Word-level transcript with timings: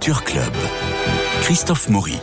Club. 0.00 0.54
Christophe 1.42 1.90
Maury. 1.90 2.18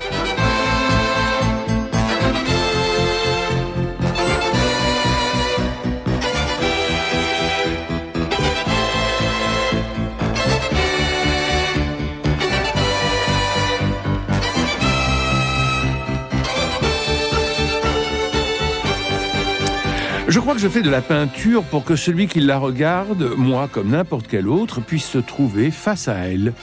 Je 20.27 20.39
crois 20.39 20.55
que 20.55 20.59
je 20.59 20.67
fais 20.67 20.81
de 20.81 20.89
la 20.89 21.01
peinture 21.01 21.63
pour 21.63 21.85
que 21.85 21.95
celui 21.95 22.27
qui 22.27 22.39
la 22.39 22.57
regarde, 22.57 23.33
moi 23.37 23.69
comme 23.71 23.91
n'importe 23.91 24.25
quel 24.27 24.47
autre, 24.47 24.81
puisse 24.81 25.05
se 25.05 25.19
trouver 25.19 25.69
face 25.69 26.07
à 26.07 26.15
elle, 26.15 26.53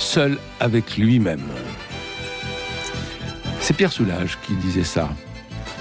seul 0.00 0.38
avec 0.58 0.96
lui-même. 0.96 1.42
C'est 3.60 3.74
Pierre 3.74 3.92
Soulages 3.92 4.38
qui 4.46 4.54
disait 4.54 4.84
ça. 4.84 5.10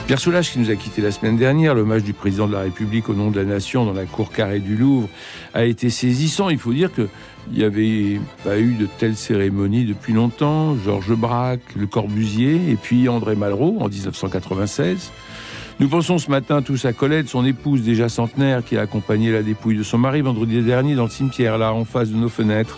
Pierre 0.05 0.19
Soulages 0.19 0.51
qui 0.51 0.59
nous 0.59 0.71
a 0.71 0.75
quittés 0.75 1.01
la 1.01 1.11
semaine 1.11 1.37
dernière, 1.37 1.75
l'hommage 1.75 2.03
du 2.03 2.13
président 2.13 2.47
de 2.47 2.53
la 2.53 2.61
République 2.61 3.09
au 3.09 3.13
nom 3.13 3.31
de 3.31 3.39
la 3.39 3.45
nation 3.45 3.85
dans 3.85 3.93
la 3.93 4.05
cour 4.05 4.31
carrée 4.31 4.59
du 4.59 4.75
Louvre 4.75 5.07
a 5.53 5.65
été 5.65 5.89
saisissant. 5.89 6.49
Il 6.49 6.57
faut 6.57 6.73
dire 6.73 6.91
qu'il 6.91 7.07
n'y 7.51 7.63
avait 7.63 8.19
pas 8.43 8.57
eu 8.57 8.73
de 8.73 8.87
telle 8.97 9.15
cérémonie 9.15 9.85
depuis 9.85 10.13
longtemps. 10.13 10.75
Georges 10.83 11.15
Braque, 11.15 11.75
Le 11.75 11.87
Corbusier 11.87 12.71
et 12.71 12.75
puis 12.75 13.07
André 13.07 13.35
Malraux 13.35 13.77
en 13.79 13.87
1996. 13.87 15.11
Nous 15.79 15.87
pensons 15.87 16.17
ce 16.17 16.29
matin 16.29 16.61
tous 16.61 16.83
à 16.83 16.91
Colette, 16.91 17.29
son 17.29 17.45
épouse 17.45 17.83
déjà 17.83 18.09
centenaire, 18.09 18.65
qui 18.65 18.77
a 18.77 18.81
accompagné 18.81 19.31
la 19.31 19.43
dépouille 19.43 19.77
de 19.77 19.83
son 19.83 19.97
mari 19.97 20.19
vendredi 20.19 20.61
dernier 20.61 20.93
dans 20.93 21.05
le 21.05 21.09
cimetière, 21.09 21.57
là, 21.57 21.73
en 21.73 21.85
face 21.85 22.09
de 22.09 22.17
nos 22.17 22.27
fenêtres. 22.27 22.77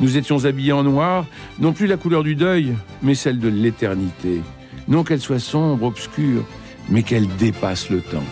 Nous 0.00 0.18
étions 0.18 0.44
habillés 0.44 0.72
en 0.72 0.82
noir, 0.82 1.24
non 1.60 1.72
plus 1.72 1.86
la 1.86 1.96
couleur 1.96 2.22
du 2.22 2.34
deuil, 2.34 2.74
mais 3.00 3.14
celle 3.14 3.38
de 3.38 3.48
l'éternité. 3.48 4.42
Non 4.86 5.02
qu'elle 5.02 5.20
soit 5.20 5.38
sombre, 5.38 5.86
obscure, 5.86 6.44
mais 6.90 7.02
qu'elle 7.02 7.26
dépasse 7.36 7.88
le 7.88 8.02
temps. 8.02 8.24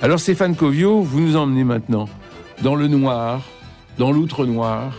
Alors 0.00 0.20
Stéphane 0.20 0.56
Covio, 0.56 1.02
vous 1.02 1.20
nous 1.20 1.36
emmenez 1.36 1.64
maintenant 1.64 2.08
dans 2.62 2.76
le 2.76 2.88
noir, 2.88 3.42
dans 3.98 4.10
l'outre-noir, 4.10 4.96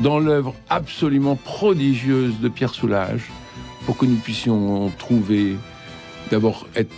dans 0.00 0.18
l'œuvre 0.18 0.54
absolument 0.68 1.34
prodigieuse 1.34 2.40
de 2.40 2.50
Pierre 2.50 2.74
Soulages, 2.74 3.30
pour 3.86 3.96
que 3.96 4.04
nous 4.04 4.16
puissions 4.16 4.92
trouver, 4.98 5.56
d'abord 6.30 6.66
être 6.76 6.92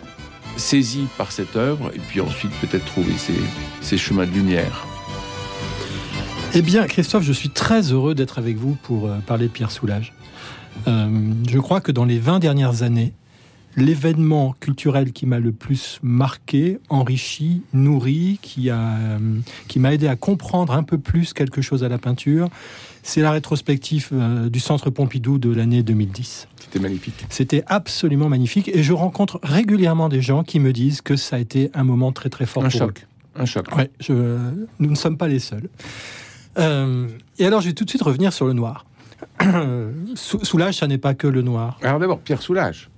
saisi 0.58 1.06
par 1.16 1.32
cette 1.32 1.56
œuvre 1.56 1.90
et 1.94 1.98
puis 1.98 2.20
ensuite 2.20 2.52
peut-être 2.60 2.84
trouver 2.84 3.14
ses, 3.80 3.96
chemins 3.96 4.26
de 4.26 4.32
lumière. 4.32 4.86
Eh 6.54 6.62
bien, 6.62 6.86
Christophe, 6.86 7.24
je 7.24 7.32
suis 7.32 7.50
très 7.50 7.92
heureux 7.92 8.14
d'être 8.14 8.38
avec 8.38 8.56
vous 8.56 8.76
pour 8.82 9.06
euh, 9.06 9.18
parler 9.26 9.46
de 9.46 9.52
Pierre 9.52 9.70
Soulages. 9.70 10.12
Euh, 10.86 11.08
je 11.46 11.58
crois 11.58 11.80
que 11.80 11.92
dans 11.92 12.04
les 12.04 12.18
20 12.18 12.38
dernières 12.38 12.82
années, 12.82 13.12
l'événement 13.76 14.54
culturel 14.58 15.12
qui 15.12 15.26
m'a 15.26 15.38
le 15.38 15.52
plus 15.52 15.98
marqué, 16.02 16.78
enrichi, 16.88 17.62
nourri, 17.72 18.38
qui 18.40 18.70
euh, 18.70 19.18
qui 19.68 19.78
m'a 19.78 19.92
aidé 19.92 20.08
à 20.08 20.16
comprendre 20.16 20.72
un 20.72 20.82
peu 20.82 20.98
plus 20.98 21.32
quelque 21.32 21.60
chose 21.60 21.84
à 21.84 21.88
la 21.88 21.98
peinture, 21.98 22.48
c'est 23.02 23.20
la 23.20 23.30
rétrospective 23.30 24.10
du 24.50 24.60
Centre 24.60 24.90
Pompidou 24.90 25.38
de 25.38 25.50
l'année 25.50 25.82
2010. 25.82 26.48
C'était 26.68 26.82
magnifique. 26.82 27.26
C'était 27.30 27.64
absolument 27.66 28.28
magnifique. 28.28 28.68
Et 28.68 28.82
je 28.82 28.92
rencontre 28.92 29.40
régulièrement 29.42 30.08
des 30.08 30.20
gens 30.20 30.42
qui 30.42 30.60
me 30.60 30.72
disent 30.72 31.00
que 31.00 31.16
ça 31.16 31.36
a 31.36 31.38
été 31.38 31.70
un 31.72 31.84
moment 31.84 32.12
très 32.12 32.28
très 32.28 32.44
fort. 32.44 32.64
Un 32.64 32.68
choc. 32.68 33.06
Un 33.34 33.46
choc. 33.46 33.66
Ouais, 33.74 33.90
nous 34.10 34.90
ne 34.90 34.94
sommes 34.94 35.16
pas 35.16 35.28
les 35.28 35.38
seuls. 35.38 35.70
Euh, 36.58 37.08
et 37.38 37.46
alors, 37.46 37.60
je 37.60 37.68
vais 37.68 37.72
tout 37.72 37.84
de 37.84 37.90
suite 37.90 38.02
revenir 38.02 38.32
sur 38.32 38.46
le 38.46 38.52
noir. 38.52 38.84
Soulage, 40.14 40.76
ça 40.76 40.86
n'est 40.86 40.98
pas 40.98 41.14
que 41.14 41.26
le 41.26 41.42
noir. 41.42 41.78
Alors 41.82 41.98
d'abord, 41.98 42.20
Pierre 42.20 42.42
Soulage. 42.42 42.90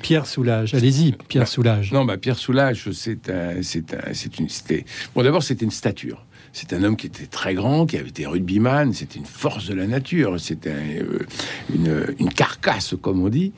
Pierre 0.00 0.26
Soulage, 0.26 0.72
allez-y, 0.74 1.12
Pierre 1.28 1.48
Soulage. 1.48 1.92
Non, 1.92 2.04
bah 2.04 2.16
Pierre 2.16 2.38
Soulage, 2.38 2.90
c'est 2.92 3.28
un, 3.28 3.62
c'est 3.62 3.92
un, 3.92 4.14
c'est 4.14 4.38
une, 4.38 4.48
c'était. 4.48 4.84
Bon, 5.14 5.22
d'abord, 5.22 5.42
c'était 5.42 5.64
une 5.64 5.70
stature. 5.70 6.24
C'est 6.52 6.72
un 6.72 6.82
homme 6.82 6.96
qui 6.96 7.06
était 7.06 7.26
très 7.26 7.54
grand, 7.54 7.86
qui 7.86 7.96
avait 7.96 8.08
été 8.08 8.26
rugbyman, 8.26 8.92
c'était 8.92 9.18
une 9.18 9.26
force 9.26 9.68
de 9.68 9.74
la 9.74 9.86
nature, 9.86 10.40
c'était 10.40 11.00
euh, 11.00 12.06
une, 12.18 12.28
carcasse, 12.30 12.94
comme 13.00 13.22
on 13.22 13.28
dit, 13.28 13.52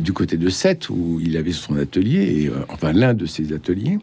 du 0.00 0.12
côté 0.12 0.36
de 0.36 0.48
Sète, 0.48 0.90
où 0.90 1.18
il 1.22 1.36
avait 1.36 1.52
son 1.52 1.76
atelier, 1.78 2.42
et, 2.42 2.48
euh, 2.48 2.66
enfin 2.68 2.92
l'un 2.92 3.14
de 3.14 3.26
ses 3.26 3.52
ateliers. 3.52 3.98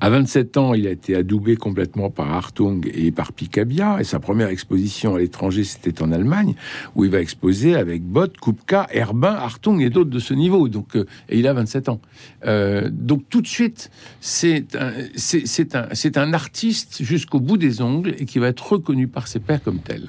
À 0.00 0.10
27 0.10 0.56
ans, 0.56 0.74
il 0.74 0.86
a 0.86 0.90
été 0.90 1.16
adoubé 1.16 1.56
complètement 1.56 2.10
par 2.10 2.32
Hartung 2.32 2.80
et 2.92 3.10
par 3.10 3.32
Picabia. 3.32 3.98
Et 4.00 4.04
sa 4.04 4.20
première 4.20 4.48
exposition 4.48 5.14
à 5.14 5.18
l'étranger, 5.18 5.64
c'était 5.64 6.02
en 6.02 6.12
Allemagne, 6.12 6.54
où 6.94 7.04
il 7.04 7.10
va 7.10 7.20
exposer 7.20 7.74
avec 7.74 8.02
Bott, 8.02 8.36
Kupka, 8.38 8.86
Herbin, 8.90 9.32
Hartung 9.32 9.80
et 9.80 9.90
d'autres 9.90 10.10
de 10.10 10.18
ce 10.18 10.34
niveau. 10.34 10.68
Donc, 10.68 10.96
euh, 10.96 11.06
et 11.28 11.38
il 11.38 11.46
a 11.46 11.52
27 11.52 11.88
ans. 11.88 12.00
Euh, 12.46 12.88
donc 12.92 13.28
tout 13.28 13.40
de 13.40 13.46
suite, 13.46 13.90
c'est 14.20 14.74
un, 14.76 14.92
c'est, 15.16 15.74
un, 15.74 15.88
c'est 15.92 16.18
un 16.18 16.32
artiste 16.32 17.02
jusqu'au 17.02 17.40
bout 17.40 17.56
des 17.56 17.80
ongles 17.80 18.14
et 18.18 18.26
qui 18.26 18.38
va 18.38 18.48
être 18.48 18.72
reconnu 18.72 19.08
par 19.08 19.28
ses 19.28 19.40
pairs 19.40 19.62
comme 19.62 19.78
tel. 19.78 20.08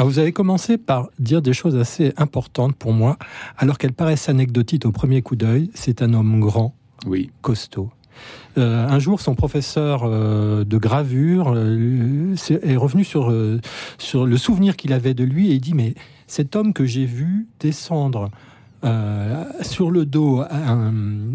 Ah, 0.00 0.04
vous 0.04 0.20
avez 0.20 0.30
commencé 0.30 0.78
par 0.78 1.08
dire 1.18 1.42
des 1.42 1.52
choses 1.52 1.74
assez 1.74 2.12
importantes 2.16 2.76
pour 2.76 2.92
moi, 2.92 3.18
alors 3.56 3.78
qu'elles 3.78 3.92
paraissent 3.92 4.28
anecdotiques 4.28 4.86
au 4.86 4.92
premier 4.92 5.22
coup 5.22 5.34
d'œil. 5.34 5.70
C'est 5.74 6.02
un 6.02 6.14
homme 6.14 6.38
grand, 6.38 6.72
oui. 7.04 7.30
costaud, 7.42 7.90
un 8.56 8.98
jour, 8.98 9.20
son 9.20 9.34
professeur 9.34 10.02
euh, 10.04 10.64
de 10.64 10.78
gravure 10.78 11.52
euh, 11.54 12.34
est 12.62 12.76
revenu 12.76 13.04
sur, 13.04 13.32
sur 13.98 14.26
le 14.26 14.36
souvenir 14.36 14.76
qu'il 14.76 14.92
avait 14.92 15.14
de 15.14 15.24
lui 15.24 15.50
et 15.50 15.54
il 15.54 15.60
dit 15.60 15.74
Mais 15.74 15.94
cet 16.26 16.56
homme 16.56 16.72
que 16.72 16.84
j'ai 16.84 17.04
vu 17.04 17.46
descendre 17.60 18.30
sur 19.60 19.90
le 19.90 20.06
dos 20.06 20.40
un, 20.50 20.92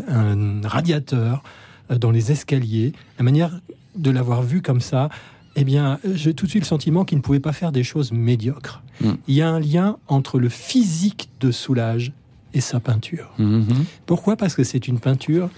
un 0.08 0.62
radiateur 0.68 1.44
dans 1.90 2.12
les 2.12 2.32
escaliers, 2.32 2.94
la 3.18 3.24
manière 3.24 3.60
de 3.96 4.12
l'avoir 4.12 4.44
vu 4.44 4.62
comme 4.62 4.80
ça, 4.80 5.10
eh 5.56 5.64
bien, 5.64 6.00
j'ai 6.14 6.34
tout 6.34 6.46
de 6.46 6.50
suite 6.50 6.64
le 6.64 6.68
sentiment 6.68 7.06
qu'il 7.06 7.18
ne 7.18 7.22
pouvait 7.22 7.40
pas 7.40 7.54
faire 7.54 7.72
des 7.72 7.84
choses 7.84 8.12
médiocres. 8.12 8.82
Mm. 9.02 9.12
Il 9.28 9.36
y 9.36 9.42
a 9.42 9.50
un 9.50 9.60
lien 9.60 9.98
entre 10.08 10.40
le 10.40 10.50
physique 10.50 11.30
de 11.40 11.52
Soulage 11.52 12.12
et 12.54 12.62
sa 12.62 12.80
peinture. 12.80 13.32
Mm-hmm. 13.40 13.86
Pourquoi? 14.06 14.36
Parce 14.36 14.56
que 14.56 14.64
c'est 14.64 14.88
une 14.88 15.00
peinture 15.00 15.50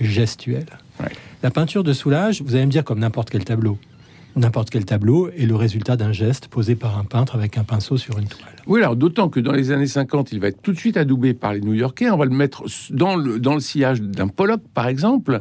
gestuelle. 0.00 0.66
La 1.42 1.50
peinture 1.50 1.84
de 1.84 1.92
Soulage, 1.92 2.42
vous 2.42 2.54
allez 2.54 2.66
me 2.66 2.70
dire 2.70 2.84
comme 2.84 3.00
n'importe 3.00 3.30
quel 3.30 3.44
tableau 3.44 3.78
n'importe 4.36 4.70
quel 4.70 4.84
tableau 4.84 5.30
est 5.30 5.46
le 5.46 5.54
résultat 5.54 5.96
d'un 5.96 6.12
geste 6.12 6.48
posé 6.48 6.74
par 6.74 6.98
un 6.98 7.04
peintre 7.04 7.34
avec 7.34 7.56
un 7.58 7.64
pinceau 7.64 7.96
sur 7.96 8.18
une 8.18 8.26
toile. 8.26 8.53
Oui, 8.66 8.80
alors 8.80 8.96
d'autant 8.96 9.28
que 9.28 9.40
dans 9.40 9.52
les 9.52 9.70
années 9.70 9.86
50, 9.86 10.32
il 10.32 10.40
va 10.40 10.48
être 10.48 10.62
tout 10.62 10.72
de 10.72 10.78
suite 10.78 10.96
adoubé 10.96 11.34
par 11.34 11.52
les 11.52 11.60
New-Yorkais. 11.60 12.10
On 12.10 12.16
va 12.16 12.24
le 12.24 12.30
mettre 12.30 12.64
dans 12.90 13.16
le, 13.16 13.38
dans 13.38 13.54
le 13.54 13.60
sillage 13.60 14.00
d'un 14.00 14.28
Pollock, 14.28 14.60
par 14.72 14.88
exemple. 14.88 15.38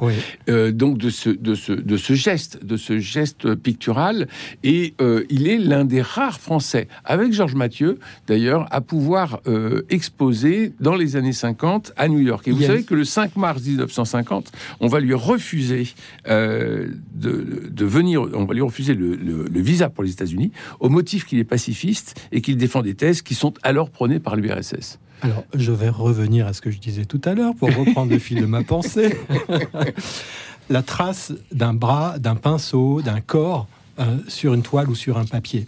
Euh, 0.50 0.72
donc 0.72 0.98
de 0.98 1.10
ce, 1.10 1.30
de, 1.30 1.56
ce, 1.56 1.72
de 1.74 1.98
ce 1.98 2.14
geste, 2.14 2.66
de 2.66 2.78
ce 2.78 3.00
geste 3.00 3.56
pictural. 3.56 4.28
Et 4.64 4.94
euh, 5.02 5.24
il 5.30 5.48
est 5.48 5.58
l'un 5.58 5.86
des 5.86 6.02
rares 6.02 6.40
Français, 6.40 6.88
avec 7.06 7.34
Georges 7.34 7.56
Mathieu, 7.56 8.00
d'ailleurs, 8.28 8.68
à 8.72 8.82
pouvoir 8.82 9.42
euh, 9.48 9.84
exposer 9.90 10.74
dans 10.80 10.96
les 10.96 11.16
années 11.16 11.34
50 11.34 11.94
à 11.96 12.08
New 12.08 12.20
York. 12.20 12.48
Et 12.48 12.52
vous 12.52 12.64
savez 12.64 12.84
que 12.84 12.96
le 12.96 13.06
5 13.06 13.36
mars 13.36 13.64
1950, 13.64 14.52
on 14.80 14.88
va 14.88 15.00
lui 15.00 15.14
refuser 15.14 15.88
de, 16.28 16.90
de 17.16 17.86
venir, 17.86 18.28
on 18.34 18.46
va 18.46 18.54
lui 18.54 18.62
refuser 18.62 18.94
le, 18.94 19.62
visa 19.64 19.90
pour 19.90 20.04
les 20.04 20.12
États-Unis 20.12 20.52
au 20.80 20.90
motif 20.90 21.26
qu'il 21.26 21.40
est 21.40 21.46
pacifiste 21.46 22.20
et 22.32 22.42
qu'il 22.42 22.58
défend 22.58 22.82
des 22.82 22.96
thèses 22.96 23.13
qui 23.22 23.36
sont 23.36 23.54
alors 23.64 23.90
prônées 23.90 24.20
par 24.20 24.36
l'URSS. 24.36 25.00
Alors, 25.22 25.44
je 25.54 25.72
vais 25.72 25.90
revenir 25.90 26.48
à 26.48 26.54
ce 26.54 26.62
que 26.62 26.72
je 26.72 26.80
disais 26.80 27.06
tout 27.06 27.22
à 27.24 27.34
l'heure 27.34 27.54
pour 27.56 27.74
reprendre 27.74 28.12
le 28.12 28.20
fil 28.20 28.42
de 28.42 28.46
ma 28.46 28.64
pensée. 28.64 29.18
La 30.70 30.82
trace 30.82 31.34
d'un 31.52 31.74
bras, 31.74 32.20
d'un 32.20 32.36
pinceau, 32.36 33.02
d'un 33.02 33.22
corps 33.22 33.68
euh, 34.00 34.18
sur 34.28 34.56
une 34.56 34.64
toile 34.64 34.90
ou 34.90 34.96
sur 34.96 35.20
un 35.20 35.26
papier. 35.26 35.68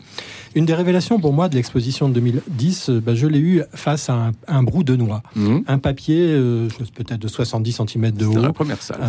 Une 0.55 0.65
des 0.65 0.73
révélations 0.73 1.19
pour 1.19 1.31
moi 1.31 1.47
de 1.47 1.53
l'exposition 1.53 2.09
de 2.09 2.15
2010, 2.15 2.89
euh, 2.89 2.99
bah, 2.99 3.13
je 3.13 3.27
l'ai 3.27 3.37
eu 3.37 3.61
face 3.75 4.09
à 4.09 4.31
un, 4.47 4.63
brou 4.63 4.83
de 4.83 4.95
noix. 4.95 5.21
Mmh. 5.35 5.59
Un 5.67 5.77
papier 5.77 6.29
euh, 6.31 6.67
peut-être 6.95 7.19
de 7.19 7.27
70 7.27 7.81
cm 7.87 8.11
de 8.13 8.25
haut. 8.25 8.33
Dans 8.33 8.41
la 8.41 8.51
première 8.51 8.81
salle. 8.81 8.99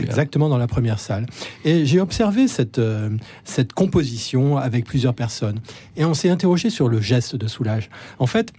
exactement 0.00 0.48
dans 0.48 0.58
la 0.58 0.66
première 0.66 0.98
salle. 0.98 1.26
Et 1.64 1.86
j'ai 1.86 2.00
observé 2.00 2.48
cette, 2.48 2.80
cette 3.44 3.72
composition 3.74 4.56
avec 4.56 4.86
plusieurs 4.86 5.14
personnes. 5.14 5.60
Et 5.96 6.04
on 6.04 6.14
s'est 6.14 6.30
interrogé 6.30 6.68
sur 6.68 6.88
le 6.88 7.00
geste 7.00 7.36
de 7.36 7.46
soulage. 7.46 7.90
En 8.18 8.26
fait, 8.26 8.52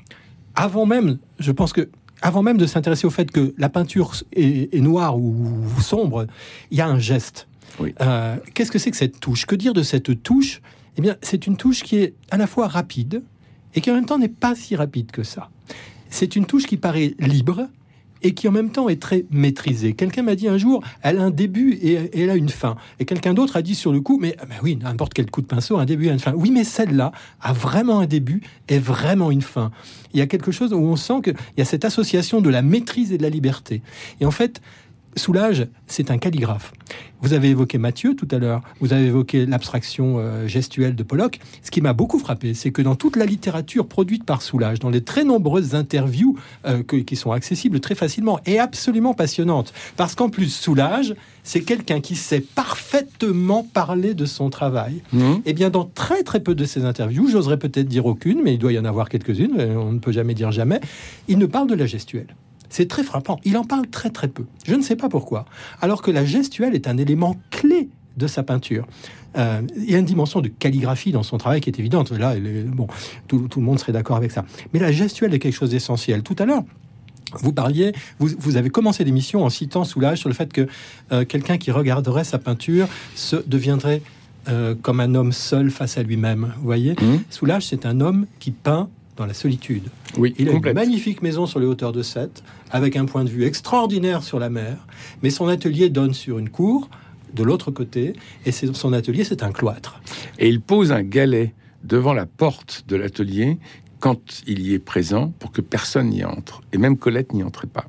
avant 0.56 0.86
même, 0.86 1.18
je 1.40 1.52
pense 1.52 1.74
que 1.74 1.90
avant 2.22 2.42
même 2.42 2.58
de 2.58 2.68
s'intéresser 2.68 3.06
au 3.06 3.10
fait 3.10 3.30
que 3.30 3.54
la 3.58 3.68
peinture 3.68 4.14
est, 4.32 4.74
est 4.74 4.82
noire 4.82 5.18
ou 5.18 5.68
sombre, 5.82 6.26
il 6.72 6.78
y 6.78 6.82
a 6.82 6.88
un 6.88 7.00
geste. 7.00 7.50
Euh, 8.02 8.38
qu'est-ce 8.54 8.72
que 8.72 8.80
c'est 8.80 8.92
que 8.92 8.98
cette 8.98 9.20
touche? 9.20 9.46
Que 9.46 9.56
dire 9.56 9.74
de 9.74 9.84
cette 9.84 10.24
touche? 10.24 10.62
Eh 10.98 11.02
bien, 11.02 11.18
c'est 11.22 11.48
une 11.48 11.58
touche 11.58 11.84
qui 11.84 11.98
est 11.98 12.14
à 12.32 12.38
la 12.38 12.48
fois 12.48 12.68
rapide 12.68 13.22
et 13.74 13.82
qui 13.82 13.92
en 13.92 13.96
même 13.96 14.06
temps 14.06 14.18
n'est 14.18 14.30
pas 14.30 14.56
si 14.56 14.76
rapide 14.76 15.12
que 15.12 15.24
ça. 15.24 15.50
C'est 16.10 16.36
une 16.36 16.46
touche 16.46 16.66
qui 16.66 16.78
paraît 16.78 17.14
libre 17.20 17.68
et 18.22 18.34
qui 18.34 18.48
en 18.48 18.52
même 18.52 18.72
temps 18.72 18.90
est 18.90 19.00
très 19.00 19.26
maîtrisée. 19.30 19.94
Quelqu'un 19.94 20.24
m'a 20.24 20.36
dit 20.36 20.48
un 20.48 20.58
jour, 20.58 20.82
elle 21.04 21.20
a 21.20 21.24
un 21.24 21.30
début 21.30 21.74
et, 21.82 22.10
elle 22.20 22.30
a 22.30 22.36
une 22.36 22.50
fin. 22.50 22.76
Et 23.00 23.06
quelqu'un 23.06 23.34
d'autre 23.34 23.56
a 23.56 23.62
dit 23.62 23.76
sur 23.76 23.92
le 23.92 24.02
coup, 24.02 24.18
mais 24.20 24.36
ah 24.40 24.46
ben 24.46 24.56
oui, 24.64 24.78
n'importe 24.82 25.14
quel 25.14 25.30
coup 25.30 25.42
de 25.42 25.46
pinceau, 25.46 25.78
un 25.78 25.86
début 25.86 26.08
et 26.08 26.12
une 26.12 26.20
fin. 26.20 26.34
Oui, 26.34 26.50
mais 26.50 26.64
celle-là 26.64 27.12
a 27.42 27.54
vraiment 27.54 28.00
un 28.00 28.08
début 28.08 28.42
et 28.68 28.80
vraiment 28.80 29.30
une 29.30 29.44
fin. 29.44 29.72
Il 30.14 30.20
y 30.20 30.22
a 30.22 30.28
quelque 30.28 30.52
chose 30.52 30.74
où 30.74 30.78
on 30.78 30.96
sent 30.96 31.22
qu'il 31.24 31.36
y 31.58 31.62
a 31.62 31.66
cette 31.66 31.86
association 31.86 32.42
de 32.42 32.50
la 32.50 32.64
maîtrise 32.64 33.12
et 33.12 33.18
de 33.18 33.24
la 33.24 33.30
liberté. 33.30 33.82
Et 34.22 34.26
en 34.26 34.32
fait, 34.32 34.62
Soulage, 35.16 35.68
c'est 35.88 36.12
un 36.12 36.18
calligraphe. 36.18 36.74
Vous 37.22 37.34
avez 37.34 37.50
évoqué 37.50 37.78
Mathieu 37.78 38.16
tout 38.16 38.28
à 38.32 38.38
l'heure, 38.38 38.62
vous 38.82 38.94
avez 38.94 39.06
évoqué 39.06 39.46
l'abstraction 39.46 40.18
euh, 40.20 40.48
gestuelle 40.48 40.96
de 40.96 41.04
Pollock. 41.04 41.40
Ce 41.64 41.72
qui 41.72 41.82
m'a 41.82 41.94
beaucoup 41.94 42.20
frappé, 42.20 42.54
c'est 42.54 42.72
que 42.72 42.82
dans 42.82 42.96
toute 42.96 43.16
la 43.16 43.26
littérature 43.26 43.88
produite 43.88 44.26
par 44.26 44.42
Soulage, 44.42 44.80
dans 44.80 44.90
les 44.90 45.02
très 45.02 45.24
nombreuses 45.24 45.74
interviews 45.74 46.38
euh, 46.66 46.84
qui 46.84 47.16
sont 47.16 47.32
accessibles 47.32 47.80
très 47.80 47.96
facilement 47.96 48.40
et 48.46 48.60
absolument 48.60 49.14
passionnantes, 49.14 49.74
parce 49.96 50.14
qu'en 50.16 50.30
plus, 50.30 50.50
Soulage, 50.50 51.16
c'est 51.44 51.62
quelqu'un 51.62 52.02
qui 52.02 52.16
sait 52.16 52.42
parfaitement 52.42 53.64
parler 53.64 54.14
de 54.14 54.26
son 54.26 54.50
travail. 54.50 55.02
Mmh. 55.14 55.20
Et 55.22 55.42
eh 55.46 55.54
bien, 55.54 55.70
dans 55.70 55.86
très 55.86 56.24
très 56.24 56.42
peu 56.42 56.54
de 56.54 56.66
ses 56.66 56.86
interviews, 56.86 57.28
j'oserais 57.30 57.58
peut-être 57.58 57.88
dire 57.88 58.06
aucune, 58.06 58.42
mais 58.44 58.54
il 58.54 58.60
doit 58.60 58.74
y 58.74 58.80
en 58.80 58.86
avoir 58.86 59.10
quelques-unes, 59.10 59.56
on 59.60 59.94
ne 59.94 60.00
peut 60.00 60.12
jamais 60.12 60.34
dire 60.34 60.52
jamais, 60.52 60.82
il 61.28 61.38
ne 61.38 61.46
parle 61.46 61.68
de 61.68 61.76
la 61.76 61.86
gestuelle. 61.86 62.36
C'est 62.70 62.88
très 62.88 63.04
frappant. 63.04 63.40
Il 63.44 63.58
en 63.58 63.64
parle 63.64 63.88
très 63.88 64.10
très 64.10 64.28
peu. 64.28 64.46
Je 64.66 64.76
ne 64.76 64.82
sais 64.82 64.96
pas 64.96 65.10
pourquoi. 65.10 65.46
Alors 65.82 66.02
que 66.02 66.12
la 66.12 66.26
gestuelle 66.26 66.76
est 66.76 66.88
un 66.88 66.98
élément 66.98 67.36
clé 67.52 67.90
de 68.18 68.28
sa 68.28 68.44
peinture. 68.44 68.88
Euh, 69.38 69.62
il 69.76 69.92
y 69.92 69.96
a 69.96 70.00
une 70.00 70.06
dimension 70.06 70.42
de 70.42 70.48
calligraphie 70.48 71.12
dans 71.12 71.24
son 71.24 71.38
travail 71.38 71.62
qui 71.62 71.70
est 71.70 71.80
évidente. 71.80 72.12
Là, 72.12 72.36
bon, 72.68 72.88
tout, 73.28 73.48
le 73.56 73.62
monde 73.62 73.80
serait 73.80 73.92
d'accord 73.92 74.18
avec 74.18 74.32
ça. 74.32 74.46
Mais 74.74 74.80
la 74.80 74.92
gestuelle 74.92 75.34
est 75.34 75.40
quelque 75.40 75.56
chose 75.56 75.72
d'essentiel. 75.72 76.24
Tout 76.24 76.36
à 76.40 76.46
l'heure, 76.46 76.64
vous 77.42 77.52
parliez, 77.52 77.92
vous, 78.20 78.56
avez 78.56 78.70
commencé 78.70 79.04
l'émission 79.04 79.44
en 79.44 79.50
citant 79.50 79.84
Soulage 79.84 80.20
sur 80.20 80.30
le 80.30 80.36
fait 80.36 80.54
que 80.54 80.68
euh, 81.12 81.26
quelqu'un 81.26 81.58
qui 81.58 81.72
regarderait 81.72 82.24
sa 82.24 82.40
peinture 82.40 82.88
se 83.16 83.36
deviendrait 83.36 84.02
euh, 84.48 84.76
comme 84.82 85.00
un 85.00 85.16
homme 85.16 85.34
seul 85.34 85.70
face 85.70 85.98
à 85.98 86.04
lui-même. 86.04 86.54
Vous 86.58 86.66
voyez, 86.66 86.94
mmh. 86.94 87.24
Soulage, 87.30 87.68
c'est 87.68 87.86
un 87.86 88.00
homme 88.00 88.28
qui 88.40 88.52
peint 88.52 88.90
dans 89.18 89.26
la 89.26 89.34
solitude. 89.34 89.90
Oui, 90.18 90.34
il 90.38 90.50
a 90.50 90.54
une 90.54 90.74
magnifique 90.74 91.22
maison 91.22 91.46
sur 91.46 91.60
les 91.60 91.66
hauteurs 91.66 91.92
de 91.92 92.04
Sète, 92.04 92.44
avec 92.72 92.96
un 92.96 93.06
point 93.06 93.24
de 93.24 93.30
vue 93.30 93.46
extraordinaire 93.46 94.24
sur 94.24 94.40
la 94.40 94.50
mer, 94.50 94.78
mais 95.24 95.30
son 95.30 95.48
atelier 95.48 95.90
donne 95.90 96.14
sur 96.14 96.38
une 96.38 96.50
cour 96.50 96.90
de 97.34 97.44
l'autre 97.44 97.72
côté, 97.72 98.14
et 98.46 98.52
son 98.52 98.94
atelier, 98.94 99.24
c'est 99.24 99.44
un 99.44 99.52
cloître. 99.52 100.02
Et 100.40 100.48
il 100.48 100.62
pose 100.62 100.92
un 100.92 101.04
galet 101.04 101.54
devant 101.84 102.14
la 102.14 102.26
porte 102.26 102.86
de 102.88 102.96
l'atelier 102.96 103.58
quand 104.00 104.42
il 104.48 104.62
y 104.62 104.74
est 104.74 104.80
présent 104.80 105.34
pour 105.40 105.52
que 105.52 105.62
personne 105.62 106.10
n'y 106.10 106.24
entre, 106.24 106.62
et 106.74 106.78
même 106.78 106.98
Colette 106.98 107.34
n'y 107.34 107.44
entrait 107.44 107.68
pas. 107.68 107.86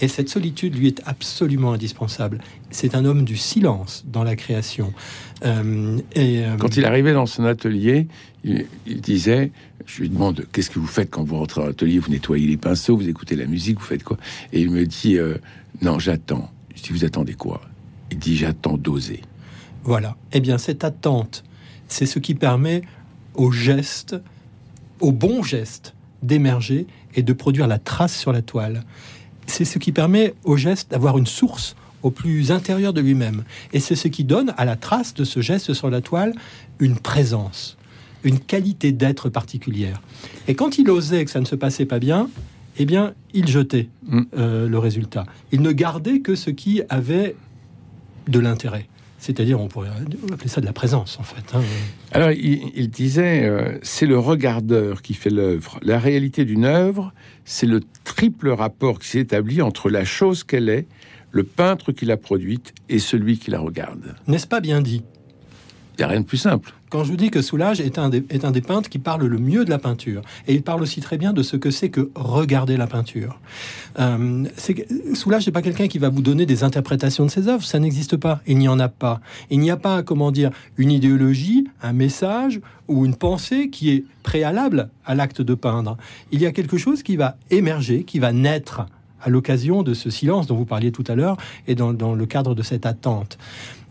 Et 0.00 0.08
cette 0.08 0.28
solitude 0.28 0.76
lui 0.76 0.88
est 0.88 1.02
absolument 1.06 1.72
indispensable. 1.72 2.40
C'est 2.70 2.94
un 2.94 3.04
homme 3.04 3.24
du 3.24 3.36
silence 3.36 4.04
dans 4.06 4.22
la 4.22 4.36
création. 4.36 4.92
Euh, 5.44 5.98
et, 6.14 6.44
euh, 6.44 6.56
Quand 6.56 6.76
il 6.76 6.84
arrivait 6.84 7.12
dans 7.12 7.26
son 7.26 7.44
atelier, 7.44 8.06
il, 8.44 8.66
disait, 8.86 9.50
je 9.86 10.02
lui 10.02 10.08
demande, 10.08 10.46
qu'est-ce 10.52 10.70
que 10.70 10.78
vous 10.78 10.86
faites 10.86 11.10
quand 11.10 11.24
vous 11.24 11.36
rentrez 11.36 11.60
dans 11.60 11.66
l'atelier? 11.66 11.98
Vous 11.98 12.10
nettoyez 12.10 12.46
les 12.46 12.56
pinceaux, 12.56 12.96
vous 12.96 13.08
écoutez 13.08 13.34
la 13.34 13.46
musique, 13.46 13.78
vous 13.78 13.86
faites 13.86 14.04
quoi? 14.04 14.18
Et 14.52 14.60
il 14.60 14.70
me 14.70 14.86
dit, 14.86 15.18
euh, 15.18 15.36
non, 15.82 15.98
j'attends. 15.98 16.50
Si 16.76 16.92
vous 16.92 17.04
attendez 17.04 17.34
quoi? 17.34 17.60
Il 18.12 18.18
dit, 18.18 18.36
j'attends 18.36 18.76
d'oser. 18.76 19.22
Voilà. 19.82 20.16
Eh 20.32 20.40
bien, 20.40 20.58
cette 20.58 20.84
attente, 20.84 21.44
c'est 21.88 22.06
ce 22.06 22.20
qui 22.20 22.34
permet 22.34 22.82
au 23.34 23.50
geste, 23.50 24.16
au 25.00 25.10
bon 25.10 25.42
geste, 25.42 25.94
d'émerger 26.22 26.86
et 27.14 27.22
de 27.22 27.32
produire 27.32 27.66
la 27.66 27.78
trace 27.78 28.16
sur 28.16 28.32
la 28.32 28.42
toile 28.42 28.84
c'est 29.48 29.64
ce 29.64 29.78
qui 29.78 29.92
permet 29.92 30.34
au 30.44 30.56
geste 30.56 30.90
d'avoir 30.90 31.18
une 31.18 31.26
source 31.26 31.74
au 32.02 32.10
plus 32.10 32.52
intérieur 32.52 32.92
de 32.92 33.00
lui-même. 33.00 33.44
Et 33.72 33.80
c'est 33.80 33.96
ce 33.96 34.08
qui 34.08 34.24
donne 34.24 34.54
à 34.56 34.64
la 34.64 34.76
trace 34.76 35.14
de 35.14 35.24
ce 35.24 35.40
geste 35.40 35.74
sur 35.74 35.90
la 35.90 36.00
toile 36.00 36.32
une 36.78 36.96
présence, 36.96 37.76
une 38.22 38.38
qualité 38.38 38.92
d'être 38.92 39.28
particulière. 39.28 40.00
Et 40.46 40.54
quand 40.54 40.78
il 40.78 40.90
osait 40.90 41.24
que 41.24 41.30
ça 41.30 41.40
ne 41.40 41.44
se 41.44 41.56
passait 41.56 41.86
pas 41.86 41.98
bien, 41.98 42.28
eh 42.78 42.84
bien, 42.84 43.14
il 43.34 43.48
jetait 43.48 43.88
mm. 44.06 44.20
euh, 44.36 44.68
le 44.68 44.78
résultat. 44.78 45.26
Il 45.50 45.62
ne 45.62 45.72
gardait 45.72 46.20
que 46.20 46.36
ce 46.36 46.50
qui 46.50 46.82
avait 46.88 47.34
de 48.28 48.38
l'intérêt. 48.38 48.86
C'est-à-dire, 49.18 49.60
on 49.60 49.68
pourrait 49.68 49.88
appeler 50.32 50.48
ça 50.48 50.60
de 50.60 50.66
la 50.66 50.72
présence, 50.72 51.18
en 51.18 51.24
fait. 51.24 51.54
Hein. 51.54 51.62
Alors, 52.12 52.30
il, 52.30 52.88
disait, 52.88 53.44
euh, 53.44 53.76
c'est 53.82 54.06
le 54.06 54.18
regardeur 54.18 55.02
qui 55.02 55.14
fait 55.14 55.30
l'œuvre. 55.30 55.80
La 55.82 55.98
réalité 55.98 56.44
d'une 56.44 56.64
œuvre, 56.64 57.12
c'est 57.44 57.66
le 57.66 57.80
triple 58.04 58.50
rapport 58.50 59.00
qui 59.00 59.08
s'établit 59.08 59.60
entre 59.60 59.90
la 59.90 60.04
chose 60.04 60.44
qu'elle 60.44 60.68
est, 60.68 60.86
le 61.30 61.42
peintre 61.42 61.92
qui 61.92 62.06
l'a 62.06 62.16
produite 62.16 62.72
et 62.88 62.98
celui 62.98 63.38
qui 63.38 63.50
la 63.50 63.58
regarde. 63.58 64.14
N'est-ce 64.28 64.46
pas 64.46 64.60
bien 64.60 64.80
dit? 64.80 65.02
N'y 65.98 66.04
a 66.04 66.08
rien 66.08 66.20
de 66.20 66.26
plus 66.26 66.38
simple. 66.38 66.72
Quand 66.90 67.04
je 67.04 67.10
vous 67.10 67.16
dis 67.16 67.30
que 67.30 67.42
Soulage 67.42 67.80
est 67.80 67.98
un, 67.98 68.08
des, 68.08 68.20
peintres 68.60 68.88
qui 68.88 68.98
parle 68.98 69.26
le 69.26 69.38
mieux 69.38 69.64
de 69.64 69.70
la 69.70 69.78
peinture, 69.78 70.22
et 70.46 70.54
il 70.54 70.62
parle 70.62 70.80
aussi 70.80 71.00
très 71.00 71.18
bien 71.18 71.34
de 71.34 71.42
ce 71.42 71.56
que 71.56 71.70
c'est 71.70 71.90
que 71.90 72.10
regarder 72.14 72.78
la 72.78 72.86
peinture. 72.86 73.38
Euh, 73.98 74.46
Soulage 75.12 75.46
n'est 75.46 75.52
pas 75.52 75.60
quelqu'un 75.60 75.88
qui 75.88 75.98
va 75.98 76.08
vous 76.08 76.22
donner 76.22 76.46
des 76.46 76.64
interprétations 76.64 77.26
de 77.26 77.30
ses 77.30 77.48
œuvres, 77.48 77.64
ça 77.64 77.78
n'existe 77.78 78.16
pas. 78.16 78.40
Il 78.46 78.56
n'y 78.58 78.68
en 78.68 78.78
a 78.78 78.88
pas. 78.88 79.20
Il 79.50 79.60
n'y 79.60 79.70
a 79.70 79.76
pas, 79.76 80.02
comment 80.02 80.30
dire, 80.30 80.50
une 80.78 80.90
idéologie, 80.90 81.68
un 81.82 81.92
message 81.92 82.60
ou 82.86 83.04
une 83.04 83.14
pensée 83.14 83.68
qui 83.68 83.90
est 83.90 84.04
préalable 84.22 84.88
à 85.04 85.14
l'acte 85.14 85.42
de 85.42 85.54
peindre. 85.54 85.98
Il 86.32 86.40
y 86.40 86.46
a 86.46 86.52
quelque 86.52 86.78
chose 86.78 87.02
qui 87.02 87.16
va 87.16 87.36
émerger, 87.50 88.04
qui 88.04 88.18
va 88.18 88.32
naître 88.32 88.86
à 89.22 89.30
l'occasion 89.30 89.82
de 89.82 89.94
ce 89.94 90.10
silence 90.10 90.46
dont 90.46 90.56
vous 90.56 90.64
parliez 90.64 90.92
tout 90.92 91.04
à 91.08 91.14
l'heure 91.14 91.36
et 91.66 91.74
dans, 91.74 91.92
le 91.92 92.26
cadre 92.26 92.54
de 92.54 92.62
cette 92.62 92.86
attente. 92.86 93.38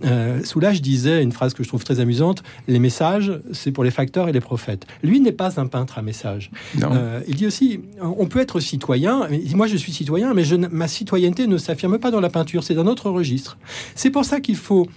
Euh, 0.05 0.43
Soulage 0.43 0.81
disait 0.81 1.23
une 1.23 1.31
phrase 1.31 1.55
que 1.55 1.63
je 1.63 1.67
trouve 1.67 1.83
très 1.83 1.99
amusante 1.99 2.43
les 2.67 2.77
messages, 2.77 3.31
c'est 3.51 3.71
pour 3.71 3.83
les 3.83 3.89
facteurs 3.89 4.29
et 4.29 4.31
les 4.31 4.41
prophètes. 4.41 4.85
Lui 5.01 5.19
n'est 5.19 5.31
pas 5.31 5.59
un 5.59 5.65
peintre 5.65 5.97
à 5.97 6.01
message. 6.01 6.51
Euh, 6.83 7.21
il 7.27 7.35
dit 7.35 7.47
aussi 7.47 7.79
on 8.01 8.27
peut 8.27 8.39
être 8.39 8.59
citoyen. 8.59 9.27
Moi, 9.55 9.67
je 9.67 9.77
suis 9.77 9.91
citoyen, 9.91 10.33
mais 10.33 10.43
je, 10.43 10.55
ma 10.55 10.87
citoyenneté 10.87 11.47
ne 11.47 11.57
s'affirme 11.57 11.97
pas 11.97 12.11
dans 12.11 12.19
la 12.19 12.29
peinture, 12.29 12.63
c'est 12.63 12.75
dans 12.75 12.85
autre 12.85 13.09
registre. 13.09 13.57
C'est 13.95 14.11
pour 14.11 14.25
ça 14.25 14.39
qu'il 14.39 14.55
faut 14.55 14.87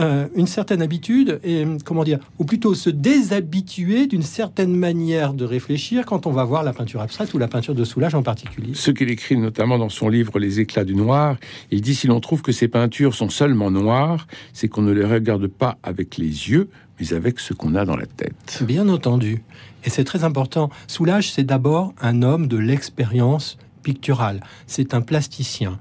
euh, 0.00 0.28
une 0.34 0.46
certaine 0.46 0.82
habitude 0.82 1.40
et 1.42 1.64
comment 1.84 2.04
dire, 2.04 2.18
ou 2.38 2.44
plutôt 2.44 2.74
se 2.74 2.90
déshabituer 2.90 4.06
d'une 4.06 4.22
certaine 4.22 4.74
manière 4.74 5.34
de 5.34 5.44
réfléchir 5.44 6.06
quand 6.06 6.26
on 6.26 6.30
va 6.30 6.44
voir 6.44 6.62
la 6.62 6.72
peinture 6.72 7.00
abstraite 7.00 7.34
ou 7.34 7.38
la 7.38 7.48
peinture 7.48 7.74
de 7.74 7.84
Soulage 7.84 8.14
en 8.14 8.22
particulier. 8.22 8.72
Ce 8.74 8.90
qu'il 8.90 9.10
écrit 9.10 9.36
notamment 9.36 9.78
dans 9.78 9.88
son 9.88 10.08
livre 10.08 10.38
Les 10.38 10.60
éclats 10.60 10.84
du 10.84 10.94
noir, 10.94 11.36
il 11.70 11.80
dit 11.80 11.94
si 11.94 12.06
l'on 12.06 12.20
trouve 12.20 12.42
que 12.42 12.52
ces 12.52 12.68
peintures 12.68 13.14
sont 13.14 13.28
seulement 13.28 13.70
noires, 13.70 14.26
c'est 14.52 14.68
qu'on 14.68 14.82
ne 14.82 14.92
les 14.92 15.04
regarde 15.04 15.46
pas 15.46 15.78
avec 15.82 16.16
les 16.16 16.26
yeux, 16.26 16.68
mais 17.00 17.12
avec 17.12 17.40
ce 17.40 17.52
qu'on 17.52 17.74
a 17.74 17.84
dans 17.84 17.96
la 17.96 18.06
tête. 18.06 18.62
Bien 18.62 18.88
entendu. 18.88 19.42
Et 19.84 19.90
c'est 19.90 20.04
très 20.04 20.24
important. 20.24 20.70
Soulage, 20.86 21.32
c'est 21.32 21.44
d'abord 21.44 21.94
un 22.00 22.22
homme 22.22 22.46
de 22.46 22.56
l'expérience 22.56 23.58
picturale. 23.82 24.42
C'est 24.66 24.94
un 24.94 25.00
plasticien. 25.00 25.78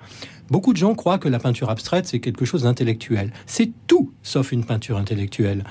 Beaucoup 0.49 0.73
de 0.73 0.77
gens 0.77 0.95
croient 0.95 1.17
que 1.17 1.27
la 1.27 1.39
peinture 1.39 1.69
abstraite, 1.69 2.05
c'est 2.05 2.19
quelque 2.19 2.45
chose 2.45 2.63
d'intellectuel. 2.63 3.31
C'est 3.45 3.71
tout 3.87 4.11
sauf 4.23 4.51
une 4.51 4.63
peinture 4.63 4.97
intellectuelle. 4.97 5.63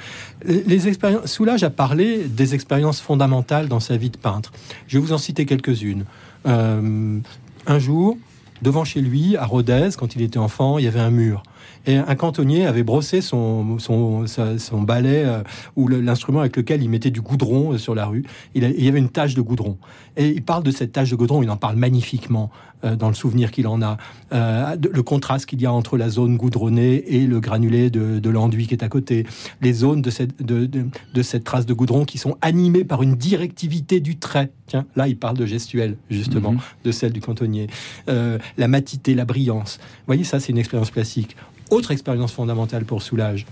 Les 0.45 0.88
expériences, 0.88 1.26
Soulage 1.26 1.64
a 1.64 1.71
parlé 1.71 2.25
des 2.25 2.54
expériences 2.54 3.00
fondamentales 3.00 3.68
dans 3.68 3.80
sa 3.80 3.97
vie 3.97 4.11
de 4.11 4.16
peintre. 4.16 4.52
Je 4.88 4.99
vais 4.99 5.04
vous 5.04 5.12
en 5.12 5.18
citer 5.18 5.47
quelques-unes. 5.47 6.04
Euh, 6.47 7.18
un 7.66 7.78
jour, 7.78 8.18
devant 8.62 8.85
chez 8.85 9.00
lui, 9.00 9.37
à 9.37 9.45
Rodez, 9.45 9.90
quand 9.99 10.14
il 10.14 10.23
était 10.23 10.38
enfant, 10.38 10.78
il 10.78 10.85
y 10.85 10.88
avait 10.88 11.00
un 11.00 11.11
mur. 11.11 11.42
Et 11.87 11.96
un 11.96 12.14
cantonnier 12.16 12.66
avait 12.66 12.82
brossé 12.82 13.20
son, 13.20 13.78
son, 13.78 14.26
son 14.26 14.82
balai 14.82 15.23
euh, 15.25 15.42
ou 15.76 15.87
l'instrument 15.88 16.40
avec 16.40 16.56
lequel 16.56 16.82
il 16.82 16.90
mettait 16.90 17.11
du 17.11 17.20
goudron 17.20 17.73
euh, 17.73 17.78
sur 17.78 17.94
la 17.94 18.06
rue. 18.06 18.25
Il, 18.54 18.64
y 18.64 18.88
avait 18.88 18.99
une 18.99 19.08
tache 19.08 19.35
de 19.35 19.40
goudron. 19.40 19.78
Et 20.16 20.28
il 20.28 20.42
parle 20.42 20.64
de 20.64 20.73
cette 20.73 20.92
tache 20.92 21.11
de 21.11 21.16
goudron, 21.16 21.42
il 21.42 21.50
en 21.50 21.56
parle 21.56 21.76
magnifiquement 21.76 22.50
euh, 22.85 22.96
dans 22.96 23.08
le 23.08 23.14
souvenir 23.14 23.52
qu'il 23.52 23.68
en 23.68 23.80
a. 23.82 23.99
le 24.32 25.02
contraste 25.02 25.46
qu'il 25.46 25.61
y 25.62 25.66
a 25.66 25.73
entre 25.73 25.96
la 25.96 26.08
zone 26.08 26.37
goudronnée 26.37 27.04
et 27.14 27.26
le 27.26 27.38
granulé 27.38 27.88
de, 27.90 28.18
de 28.18 28.30
l'enduit 28.30 28.66
qui 28.66 28.75
est 28.75 28.82
à 28.82 28.88
côté. 28.88 29.25
Les 29.61 29.73
zones 29.73 30.02
de 30.02 30.11
cette, 30.11 30.42
de, 30.42 30.66
de, 30.66 31.23
cette 31.23 31.44
trace 31.44 31.66
de 31.66 31.75
goudron 31.75 32.04
qui 32.04 32.18
sont 32.18 32.37
animées 32.40 32.85
par 32.85 33.02
une 33.02 33.14
directivité 33.14 34.00
du 34.00 34.16
trait. 34.16 34.50
Tiens, 34.66 34.87
là, 34.96 35.06
il 35.06 35.16
parle 35.16 35.37
de 35.37 35.46
gestuelle, 35.46 35.96
justement, 36.11 36.52
mhm. 36.52 36.61
de 36.85 36.90
celle 36.90 37.12
du 37.12 37.20
cantonnier. 37.20 37.68
la 38.08 38.68
matité, 38.68 39.14
la 39.14 39.25
brillance. 39.25 39.78
Vous 39.80 40.06
voyez, 40.06 40.25
ça, 40.25 40.40
c'est 40.40 40.50
une 40.50 40.58
expérience 40.58 40.90
classique. 40.90 41.37
Autre 41.70 41.90
expérience 41.90 42.32
fondamentale 42.32 42.85
pour 42.85 43.02
Soulage. 43.02 43.44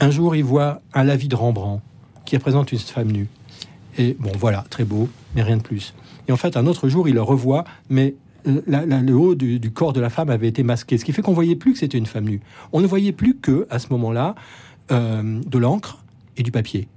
Un 0.00 0.10
jour, 0.10 0.34
il 0.36 0.44
voit 0.44 0.80
un 0.94 1.04
lavis 1.04 1.28
de 1.28 1.36
Rembrandt 1.36 1.82
qui 2.24 2.36
représente 2.36 2.72
une 2.72 2.78
femme 2.78 3.12
nue. 3.12 3.28
Et 3.98 4.16
bon, 4.18 4.32
voilà, 4.38 4.64
très 4.70 4.84
beau, 4.84 5.08
mais 5.34 5.42
rien 5.42 5.58
de 5.58 5.62
plus. 5.62 5.94
Et 6.28 6.32
en 6.32 6.36
fait, 6.36 6.56
un 6.56 6.66
autre 6.66 6.88
jour, 6.88 7.08
il 7.08 7.14
le 7.14 7.22
revoit, 7.22 7.64
mais 7.88 8.14
euh, 8.46 8.60
le 8.66 9.14
haut 9.14 9.34
du, 9.34 9.70
corps 9.70 9.92
de 9.92 10.00
la 10.00 10.10
femme 10.10 10.30
avait 10.30 10.48
été 10.48 10.62
masqué, 10.62 10.98
ce 10.98 11.04
qui 11.04 11.12
fait 11.12 11.22
qu'on 11.22 11.32
voyait 11.32 11.56
plus 11.56 11.72
que 11.72 11.78
c'était 11.78 11.98
une 11.98 12.06
femme 12.06 12.24
nue. 12.24 12.40
On 12.72 12.80
ne 12.80 12.86
voyait 12.86 13.12
plus 13.12 13.36
que, 13.36 13.66
à 13.70 13.78
ce 13.78 13.88
moment-là, 13.90 14.34
euh, 14.90 15.40
de 15.44 15.58
l'encre 15.58 16.04
et 16.36 16.42
du 16.42 16.50
papier. 16.50 16.88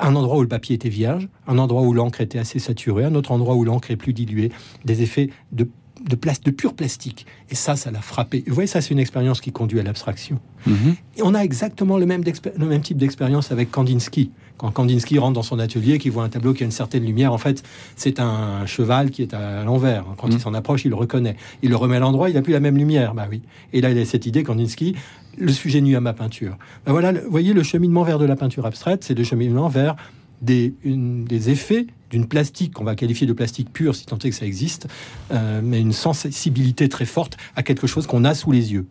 Un 0.00 0.16
endroit 0.16 0.38
où 0.38 0.42
le 0.42 0.48
papier 0.48 0.74
était 0.74 0.88
vierge, 0.88 1.28
un 1.46 1.58
endroit 1.58 1.82
où 1.82 1.92
l'encre 1.92 2.22
était 2.22 2.38
assez 2.38 2.58
saturée, 2.58 3.04
un 3.04 3.14
autre 3.14 3.32
endroit 3.32 3.54
où 3.54 3.64
l'encre 3.64 3.90
est 3.90 3.96
plus 3.96 4.14
diluée, 4.14 4.50
des 4.84 5.02
effets 5.02 5.28
de 5.52 5.68
de, 6.08 6.16
de 6.44 6.50
pur 6.50 6.74
plastique. 6.74 7.26
Et 7.50 7.54
ça, 7.54 7.76
ça 7.76 7.90
l'a 7.90 8.00
frappé. 8.00 8.44
Vous 8.46 8.54
voyez, 8.54 8.66
ça, 8.66 8.80
c'est 8.80 8.90
une 8.90 8.98
expérience 8.98 9.40
qui 9.40 9.52
conduit 9.52 9.80
à 9.80 9.82
l'abstraction. 9.82 10.38
Mhm. 10.66 10.94
Et 11.16 11.22
on 11.22 11.34
a 11.34 11.40
exactement 11.40 11.98
le 11.98 12.06
même, 12.06 12.22
le 12.56 12.66
même 12.66 12.82
type 12.82 12.96
d'expérience 12.98 13.52
avec 13.52 13.70
Kandinsky. 13.70 14.30
Quand 14.58 14.70
Kandinsky 14.70 15.18
rentre 15.18 15.32
dans 15.34 15.42
son 15.42 15.58
atelier, 15.58 15.98
qu'il 15.98 16.12
voit 16.12 16.22
un 16.24 16.28
tableau 16.28 16.52
qui 16.54 16.62
a 16.62 16.66
une 16.66 16.70
certaine 16.72 17.04
lumière, 17.04 17.32
en 17.32 17.38
fait, 17.38 17.62
c'est 17.96 18.20
un 18.20 18.64
cheval 18.66 19.10
qui 19.10 19.22
est 19.22 19.34
à 19.34 19.64
l'envers. 19.64 20.04
Quand 20.18 20.28
il 20.28 20.34
Mhm. 20.34 20.40
s'en 20.40 20.54
approche, 20.54 20.84
il 20.84 20.90
le 20.90 20.94
reconnaît. 20.94 21.36
Il 21.62 21.70
le 21.70 21.76
remet 21.76 21.96
à 21.96 22.00
l'endroit, 22.00 22.28
il 22.30 22.34
n'a 22.34 22.42
plus 22.42 22.52
la 22.52 22.60
même 22.60 22.76
lumière. 22.76 23.14
Bah 23.14 23.26
oui. 23.30 23.42
Et 23.72 23.80
là, 23.80 23.90
il 23.90 23.98
a 23.98 24.04
cette 24.04 24.26
idée, 24.26 24.42
Kandinsky, 24.44 24.94
le 25.38 25.50
sujet 25.52 25.80
nuit 25.80 25.96
à 25.96 26.00
ma 26.00 26.12
peinture. 26.12 26.56
Ben 26.86 26.92
voilà, 26.92 27.12
vous 27.12 27.30
voyez, 27.30 27.54
le 27.54 27.62
cheminement 27.62 28.02
vers 28.04 28.18
de 28.18 28.24
la 28.26 28.36
peinture 28.36 28.66
abstraite, 28.66 29.02
c'est 29.02 29.14
le 29.14 29.24
cheminement 29.24 29.68
vers 29.68 29.96
des, 30.42 31.50
effets 31.50 31.86
d'une 32.10 32.26
plastique 32.26 32.74
qu'on 32.74 32.84
va 32.84 32.94
qualifier 32.94 33.26
de 33.26 33.32
plastique 33.32 33.72
pure, 33.72 33.94
si 33.94 34.04
tant 34.04 34.18
est 34.18 34.30
que 34.30 34.36
ça 34.36 34.44
existe, 34.44 34.86
euh, 35.30 35.60
mais 35.62 35.80
une 35.80 35.92
sensibilité 35.92 36.88
très 36.88 37.06
forte 37.06 37.38
à 37.56 37.62
quelque 37.62 37.86
chose 37.86 38.06
qu'on 38.06 38.24
a 38.24 38.34
sous 38.34 38.52
les 38.52 38.72
yeux. 38.72 38.86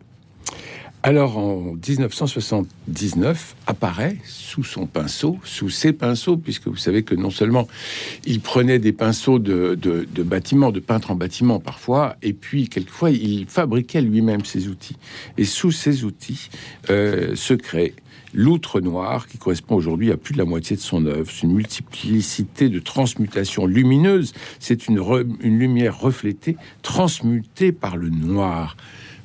Alors 1.04 1.36
en 1.36 1.74
1979 1.74 3.56
apparaît 3.66 4.18
sous 4.24 4.62
son 4.62 4.86
pinceau, 4.86 5.36
sous 5.42 5.68
ses 5.68 5.92
pinceaux, 5.92 6.36
puisque 6.36 6.68
vous 6.68 6.76
savez 6.76 7.02
que 7.02 7.16
non 7.16 7.30
seulement 7.30 7.66
il 8.24 8.40
prenait 8.40 8.78
des 8.78 8.92
pinceaux 8.92 9.40
de, 9.40 9.74
de, 9.74 10.06
de 10.08 10.22
bâtiment, 10.22 10.70
de 10.70 10.78
peintre 10.78 11.10
en 11.10 11.16
bâtiment 11.16 11.58
parfois, 11.58 12.14
et 12.22 12.32
puis 12.32 12.68
quelquefois 12.68 13.10
il 13.10 13.46
fabriquait 13.46 14.00
lui-même 14.00 14.44
ses 14.44 14.68
outils. 14.68 14.96
Et 15.38 15.44
sous 15.44 15.72
ces 15.72 16.04
outils 16.04 16.50
euh, 16.88 17.34
se 17.34 17.54
crée 17.54 17.94
l'outre 18.34 18.80
noir, 18.80 19.26
qui 19.26 19.38
correspond 19.38 19.76
aujourd'hui 19.76 20.10
à 20.10 20.16
plus 20.16 20.32
de 20.32 20.38
la 20.38 20.44
moitié 20.44 20.76
de 20.76 20.80
son 20.80 21.04
œuvre. 21.06 21.30
C'est 21.30 21.42
une 21.42 21.52
multiplicité 21.54 22.68
de 22.68 22.78
transmutations 22.78 23.66
lumineuses. 23.66 24.32
C'est 24.58 24.88
une, 24.88 24.98
re- 24.98 25.26
une 25.40 25.58
lumière 25.58 25.98
reflétée, 25.98 26.56
transmutée 26.82 27.72
par 27.72 27.96
le 27.96 28.08
noir. 28.10 28.76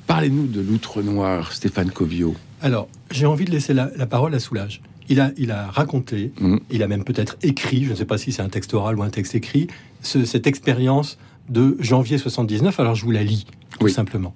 Parlez-nous 0.06 0.46
de 0.46 0.60
l'outre 0.60 1.02
noir, 1.02 1.52
Stéphane 1.52 1.90
Covio. 1.90 2.34
Alors, 2.60 2.88
j'ai 3.10 3.26
envie 3.26 3.44
de 3.44 3.50
laisser 3.50 3.74
la, 3.74 3.90
la 3.96 4.06
parole 4.06 4.34
à 4.34 4.40
Soulage. 4.40 4.80
Il 5.10 5.20
a, 5.20 5.32
il 5.38 5.50
a 5.50 5.70
raconté, 5.70 6.32
Mhm. 6.40 6.60
il 6.70 6.82
a 6.82 6.88
même 6.88 7.04
peut-être 7.04 7.36
écrit, 7.42 7.84
je 7.84 7.90
ne 7.90 7.94
sais 7.94 8.04
pas 8.04 8.18
si 8.18 8.32
c'est 8.32 8.42
un 8.42 8.48
texte 8.48 8.74
oral 8.74 8.98
ou 8.98 9.02
un 9.02 9.10
texte 9.10 9.34
écrit, 9.34 9.68
ce- 10.02 10.24
cette 10.24 10.46
expérience 10.46 11.18
de 11.48 11.76
janvier 11.80 12.18
79. 12.18 12.78
Alors, 12.80 12.94
je 12.94 13.04
vous 13.04 13.10
la 13.10 13.22
lis, 13.24 13.46
tout 13.78 13.86
Oui. 13.86 13.92
simplement. 13.92 14.34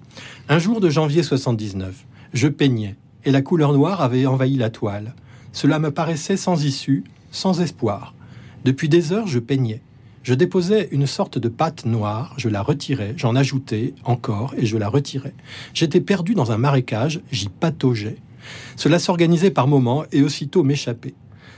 Un 0.49 0.59
jour 0.59 0.81
de 0.81 0.89
janvier 0.89 1.23
79, 1.23 2.05
je 2.33 2.49
peignais, 2.49 2.95
et 3.25 3.31
la 3.31 3.43
couleur 3.43 3.73
noire 3.73 4.01
avait 4.01 4.27
envahi 4.27 4.57
la 4.57 4.71
toile. 4.71 5.15
Cela 5.53 5.79
me 5.79 5.91
paraissait 5.91 6.37
sans 6.37 6.65
issue, 6.65 7.05
sans 7.31 7.61
espoir. 7.61 8.15
Depuis 8.65 8.89
des 8.89 9.13
heures, 9.13 9.27
je 9.27 9.39
peignais. 9.39 9.83
Je 10.23 10.35
déposais 10.35 10.89
une 10.93 11.07
sorte 11.07 11.39
de 11.39 11.49
pâte 11.49 11.85
noire, 11.85 12.35
je 12.37 12.49
la 12.49 12.63
retirais, 12.63 13.15
j'en 13.17 13.35
ajoutais 13.35 13.95
encore 14.05 14.55
et 14.57 14.67
je 14.67 14.79
la 14.79 14.89
retirais. 14.89 15.35
J'étais 15.75 16.01
perdu 16.01 16.35
dans 16.35 16.53
un 16.53 16.59
marécage, 16.59 17.21
j'y 17.33 17.49
pataugeais. 17.49 18.19
Cela 18.77 19.01
s'organisait 19.01 19.51
par 19.51 19.67
moments 19.67 20.05
et 20.13 20.23
aussitôt 20.23 20.63
m'échappait. 20.63 21.15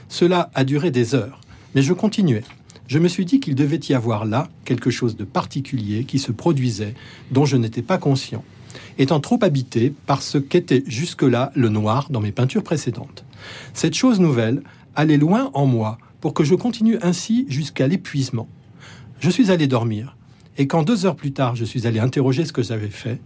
Cela 0.09 0.49
a 0.55 0.63
duré 0.63 0.89
des 0.89 1.13
heures, 1.13 1.41
mais 1.75 1.83
je 1.83 1.93
continuais. 1.93 2.43
Je 2.87 2.99
me 2.99 3.07
suis 3.07 3.25
dit 3.25 3.39
qu'il 3.39 3.55
devait 3.55 3.79
y 3.89 3.93
avoir 3.93 4.25
là 4.25 4.49
quelque 4.63 4.91
chose 4.91 5.15
de 5.15 5.23
particulier 5.23 6.03
qui 6.03 6.19
se 6.19 6.31
produisait, 6.31 6.93
dont 7.31 7.45
je 7.45 7.57
n'étais 7.57 7.81
pas 7.81 7.97
conscient, 7.97 8.43
étant 8.97 9.19
trop 9.19 9.39
habité 9.41 9.93
par 10.05 10.21
ce 10.21 10.37
qu'était 10.37 10.83
jusque-là 10.87 11.51
le 11.55 11.69
noir 11.69 12.07
dans 12.09 12.21
mes 12.21 12.31
peintures 12.31 12.63
précédentes. 12.63 13.25
Cette 13.73 13.93
chose 13.93 14.19
nouvelle 14.19 14.61
allait 14.95 15.17
loin 15.17 15.51
en 15.53 15.65
moi 15.65 15.97
pour 16.21 16.33
que 16.33 16.43
je 16.43 16.55
continue 16.55 16.97
ainsi 17.01 17.45
jusqu'à 17.49 17.87
l'épuisement. 17.87 18.47
Je 19.19 19.29
suis 19.29 19.51
allé 19.51 19.67
dormir, 19.67 20.15
et 20.57 20.67
quand 20.67 20.83
deux 20.83 21.05
heures 21.05 21.15
plus 21.15 21.33
tard 21.33 21.55
je 21.55 21.65
suis 21.65 21.87
allé 21.87 21.99
interroger 21.99 22.45
ce 22.45 22.53
que 22.53 22.63
j'avais 22.63 22.89
fait, 22.89 23.19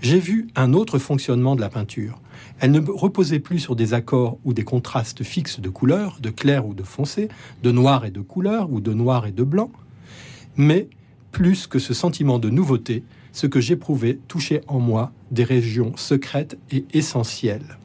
j'ai 0.00 0.18
vu 0.18 0.48
un 0.54 0.72
autre 0.74 0.98
fonctionnement 0.98 1.56
de 1.56 1.60
la 1.60 1.68
peinture. 1.68 2.20
Elle 2.60 2.70
ne 2.70 2.80
reposait 2.80 3.40
plus 3.40 3.58
sur 3.58 3.76
des 3.76 3.94
accords 3.94 4.38
ou 4.44 4.52
des 4.52 4.64
contrastes 4.64 5.24
fixes 5.24 5.60
de 5.60 5.68
couleurs, 5.68 6.18
de 6.20 6.30
clair 6.30 6.66
ou 6.66 6.74
de 6.74 6.84
foncé, 6.84 7.28
de 7.62 7.72
noir 7.72 8.04
et 8.04 8.10
de 8.10 8.20
couleur 8.20 8.70
ou 8.70 8.80
de 8.80 8.94
noir 8.94 9.26
et 9.26 9.32
de 9.32 9.42
blanc, 9.42 9.70
mais 10.56 10.88
plus 11.32 11.66
que 11.66 11.78
ce 11.78 11.94
sentiment 11.94 12.38
de 12.38 12.50
nouveauté, 12.50 13.02
ce 13.38 13.46
que 13.46 13.60
j'éprouvais 13.60 14.18
touchait 14.26 14.62
en 14.66 14.80
moi 14.80 15.12
des 15.30 15.44
régions 15.44 15.92
secrètes 15.94 16.58
et 16.72 16.84
essentielles. 16.92 17.78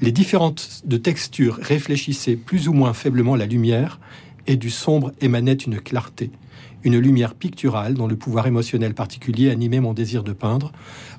Les 0.00 0.12
différentes 0.12 0.84
textures 1.02 1.58
réfléchissaient 1.60 2.36
plus 2.36 2.68
ou 2.68 2.72
moins 2.74 2.92
faiblement 2.92 3.34
la 3.34 3.46
lumière, 3.46 3.98
et 4.46 4.54
du 4.54 4.70
sombre 4.70 5.10
émanait 5.20 5.54
une 5.54 5.80
clarté, 5.80 6.30
une 6.84 6.96
lumière 6.96 7.34
picturale 7.34 7.94
dont 7.94 8.06
le 8.06 8.14
pouvoir 8.14 8.46
émotionnel 8.46 8.94
particulier 8.94 9.50
animait 9.50 9.80
mon 9.80 9.94
désir 9.94 10.22
de 10.22 10.32
peindre. 10.32 10.70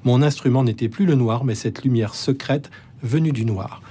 Mon 0.05 0.21
instrument 0.21 0.63
n'était 0.63 0.87
plus 0.87 1.05
le 1.05 1.15
noir, 1.15 1.43
mais 1.43 1.55
cette 1.55 1.83
lumière 1.83 2.15
secrète 2.15 2.71
venue 3.03 3.33
du 3.33 3.43
noir. 3.43 3.81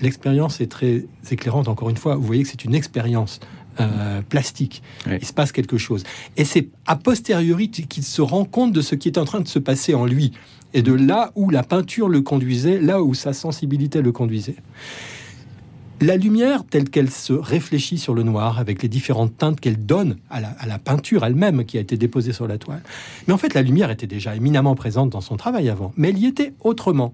L'expérience 0.00 0.60
est 0.60 0.66
très 0.66 1.04
éclairante, 1.30 1.68
encore 1.68 1.90
une 1.90 1.96
fois. 1.96 2.16
Vous 2.16 2.26
voyez 2.26 2.42
que 2.42 2.48
c'est 2.48 2.64
une 2.64 2.74
expérience 2.74 3.38
euh, 3.80 4.20
plastique. 4.28 4.82
Il 5.06 5.24
se 5.24 5.32
passe 5.32 5.52
quelque 5.52 5.78
chose. 5.78 6.04
Et 6.36 6.44
c'est 6.44 6.68
a 6.86 6.96
posteriori 6.96 7.70
qu'il 7.70 8.02
se 8.02 8.20
rend 8.20 8.44
compte 8.44 8.72
de 8.72 8.80
ce 8.80 8.94
qui 8.94 9.08
est 9.08 9.18
en 9.18 9.24
train 9.24 9.40
de 9.40 9.48
se 9.48 9.58
passer 9.58 9.94
en 9.94 10.04
lui. 10.04 10.32
Et 10.74 10.82
de 10.82 10.92
là 10.92 11.32
où 11.34 11.50
la 11.50 11.62
peinture 11.62 12.08
le 12.08 12.22
conduisait, 12.22 12.80
là 12.80 13.02
où 13.02 13.14
sa 13.14 13.32
sensibilité 13.32 14.02
le 14.02 14.12
conduisait. 14.12 14.56
La 16.00 16.16
lumière 16.16 16.64
telle 16.64 16.90
qu'elle 16.90 17.10
se 17.10 17.32
réfléchit 17.32 17.96
sur 17.96 18.12
le 18.12 18.24
noir, 18.24 18.58
avec 18.58 18.82
les 18.82 18.88
différentes 18.88 19.36
teintes 19.36 19.60
qu'elle 19.60 19.86
donne 19.86 20.16
à 20.30 20.40
la, 20.40 20.48
à 20.58 20.66
la 20.66 20.78
peinture 20.78 21.24
elle-même 21.24 21.64
qui 21.64 21.78
a 21.78 21.80
été 21.80 21.96
déposée 21.96 22.32
sur 22.32 22.48
la 22.48 22.58
toile. 22.58 22.82
Mais 23.26 23.32
en 23.32 23.38
fait, 23.38 23.54
la 23.54 23.62
lumière 23.62 23.90
était 23.90 24.08
déjà 24.08 24.34
éminemment 24.34 24.74
présente 24.74 25.10
dans 25.10 25.20
son 25.20 25.36
travail 25.36 25.68
avant, 25.68 25.92
mais 25.96 26.08
elle 26.08 26.18
y 26.18 26.26
était 26.26 26.54
autrement. 26.60 27.12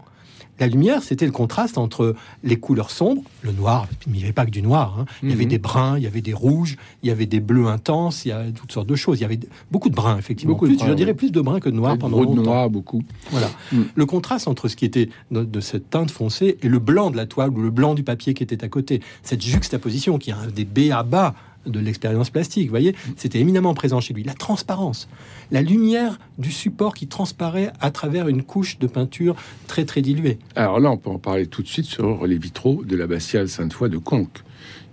La 0.61 0.67
lumière, 0.67 1.03
c'était 1.03 1.27
le 1.27 1.33
contraste 1.33 1.79
entre 1.79 2.15
les 2.43 2.57
couleurs 2.57 2.91
sombres, 2.91 3.23
le 3.43 3.53
noir, 3.53 3.87
il 4.07 4.13
n'y 4.13 4.25
avait 4.25 4.33
pas 4.33 4.45
que 4.45 4.51
du 4.51 4.61
noir, 4.63 4.97
hein. 4.99 5.05
il 5.23 5.31
y 5.31 5.33
avait 5.33 5.45
Mhm. 5.45 5.51
des 5.51 5.59
bruns, 5.59 5.97
il 5.99 6.03
y 6.03 6.07
avait 6.07 6.21
des 6.21 6.33
rouges, 6.33 6.77
il 7.03 7.09
y 7.09 7.13
avait 7.13 7.27
des 7.27 7.41
bleus 7.41 7.67
intenses, 7.69 8.25
il 8.25 8.29
y 8.29 8.33
a 8.33 8.43
toutes 8.51 8.73
sortes 8.73 8.89
de 8.89 8.97
choses. 8.97 9.19
Il 9.19 9.23
y 9.23 9.25
avait 9.25 9.39
beaucoup 9.71 9.89
de 9.89 9.95
bruns, 9.95 10.19
effectivement. 10.19 10.55
Beaucoup 10.55 10.67
de 10.67 10.73
Plus, 10.73 10.79
bruns, 10.79 10.89
je 10.89 10.93
dirais 10.95 11.15
plus 11.15 11.31
de 11.33 11.41
bruns 11.41 11.61
que 11.61 11.69
de 11.69 11.75
noir 11.77 11.97
pendant 11.99 12.17
Gros 12.17 12.33
de 12.33 12.37
longtemps. 12.37 12.51
noir, 12.51 12.71
beaucoup. 12.71 13.03
Voilà. 13.31 13.49
Mm. 13.73 13.83
Le 13.95 14.07
contraste 14.07 14.49
entre 14.49 14.69
ce 14.69 14.77
qui 14.77 14.85
était 14.85 15.09
de, 15.31 15.45
de 15.45 15.61
cette 15.61 15.91
teinte 15.91 16.11
foncée 16.11 16.59
et 16.63 16.69
le 16.69 16.79
blanc 16.79 17.11
de 17.11 17.17
la 17.17 17.27
toile 17.27 17.51
ou 17.51 17.61
le 17.63 17.71
blanc 17.71 17.95
du 17.95 18.03
papier 18.03 18.35
qui 18.35 18.43
était 18.43 18.65
à 18.65 18.69
côté, 18.69 19.01
cette 19.23 19.43
juxtaposition 19.43 20.19
qui 20.19 20.31
est 20.31 20.35
un 20.35 20.47
des 20.49 20.65
B 20.65 20.91
à 20.93 21.03
bas 21.03 21.35
de 21.69 21.81
l'expérience 21.81 22.31
plastique, 22.31 22.65
vous 22.65 22.71
voyez, 22.71 22.95
c'était 23.17 23.39
éminemment 23.39 23.75
présent 23.75 24.01
chez 24.01 24.15
lui. 24.15 24.25
La 24.25 24.35
transparence, 24.35 25.09
la 25.51 25.63
lumière 25.63 26.19
du 26.39 26.51
support 26.51 26.95
qui 26.95 27.07
transparaît 27.07 27.73
à 27.81 27.91
travers 27.91 28.29
une 28.29 28.43
couche 28.43 28.79
de 28.79 28.87
peinture 28.87 29.37
très 29.67 29.85
très 29.85 30.03
diluée. 30.03 30.39
Alors 30.57 30.81
là, 30.81 30.91
on 30.91 30.97
peut 30.97 31.11
en 31.11 31.19
parler 31.19 31.47
tout 31.47 31.63
de 31.63 31.69
suite 31.69 31.87
sur 31.87 32.27
les 32.27 32.39
vitraux 32.39 32.85
de 32.85 32.97
l'abbatiale 32.97 33.49
Sainte-Foy 33.49 33.89
de 33.89 33.99
Conques, 33.99 34.43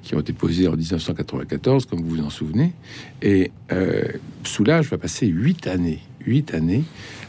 qui 0.04 0.16
ont 0.16 0.20
été 0.20 0.34
posés 0.34 0.68
en 0.68 0.76
1994, 0.76 1.86
comme 1.86 2.02
vous 2.02 2.18
vous 2.18 2.24
en 2.24 2.30
souvenez. 2.30 2.74
Et 3.22 3.52
euh, 3.72 4.04
Soulage 4.44 4.90
va 4.90 4.98
passer 4.98 5.28
huit 5.28 5.68
années, 5.68 6.00
huit 6.26 6.54
années, 6.54 6.84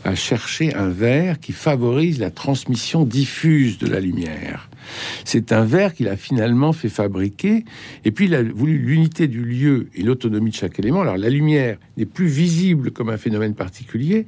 à 0.05 0.15
chercher 0.15 0.75
un 0.75 0.88
verre 0.88 1.41
qui 1.41 1.53
favorise 1.53 2.19
la 2.21 2.31
transmission 2.31 3.05
diffuse 3.05 3.79
de 3.79 3.87
la 3.87 4.00
lumière. 4.00 4.69
C'est 5.25 5.52
un 5.52 5.64
verre 5.64 5.95
qu'il 5.95 6.09
a 6.09 6.16
finalement 6.16 6.73
fait 6.73 6.88
fabriquer, 6.88 7.64
et 8.05 8.11
puis 8.11 8.26
il 8.26 8.35
a 8.35 8.43
voulu 8.43 8.78
l'unité 8.78 9.28
du 9.28 9.45
lieu 9.45 9.88
et 9.95 10.02
l'autonomie 10.02 10.50
de 10.50 10.57
chaque 10.57 10.78
élément. 10.78 11.02
Alors 11.02 11.16
la 11.16 11.31
lumière 11.31 11.78
n'est 11.97 12.07
plus 12.07 12.26
visible 12.26 12.90
comme 12.90 13.09
un 13.09 13.16
phénomène 13.16 13.55
particulier, 13.55 14.26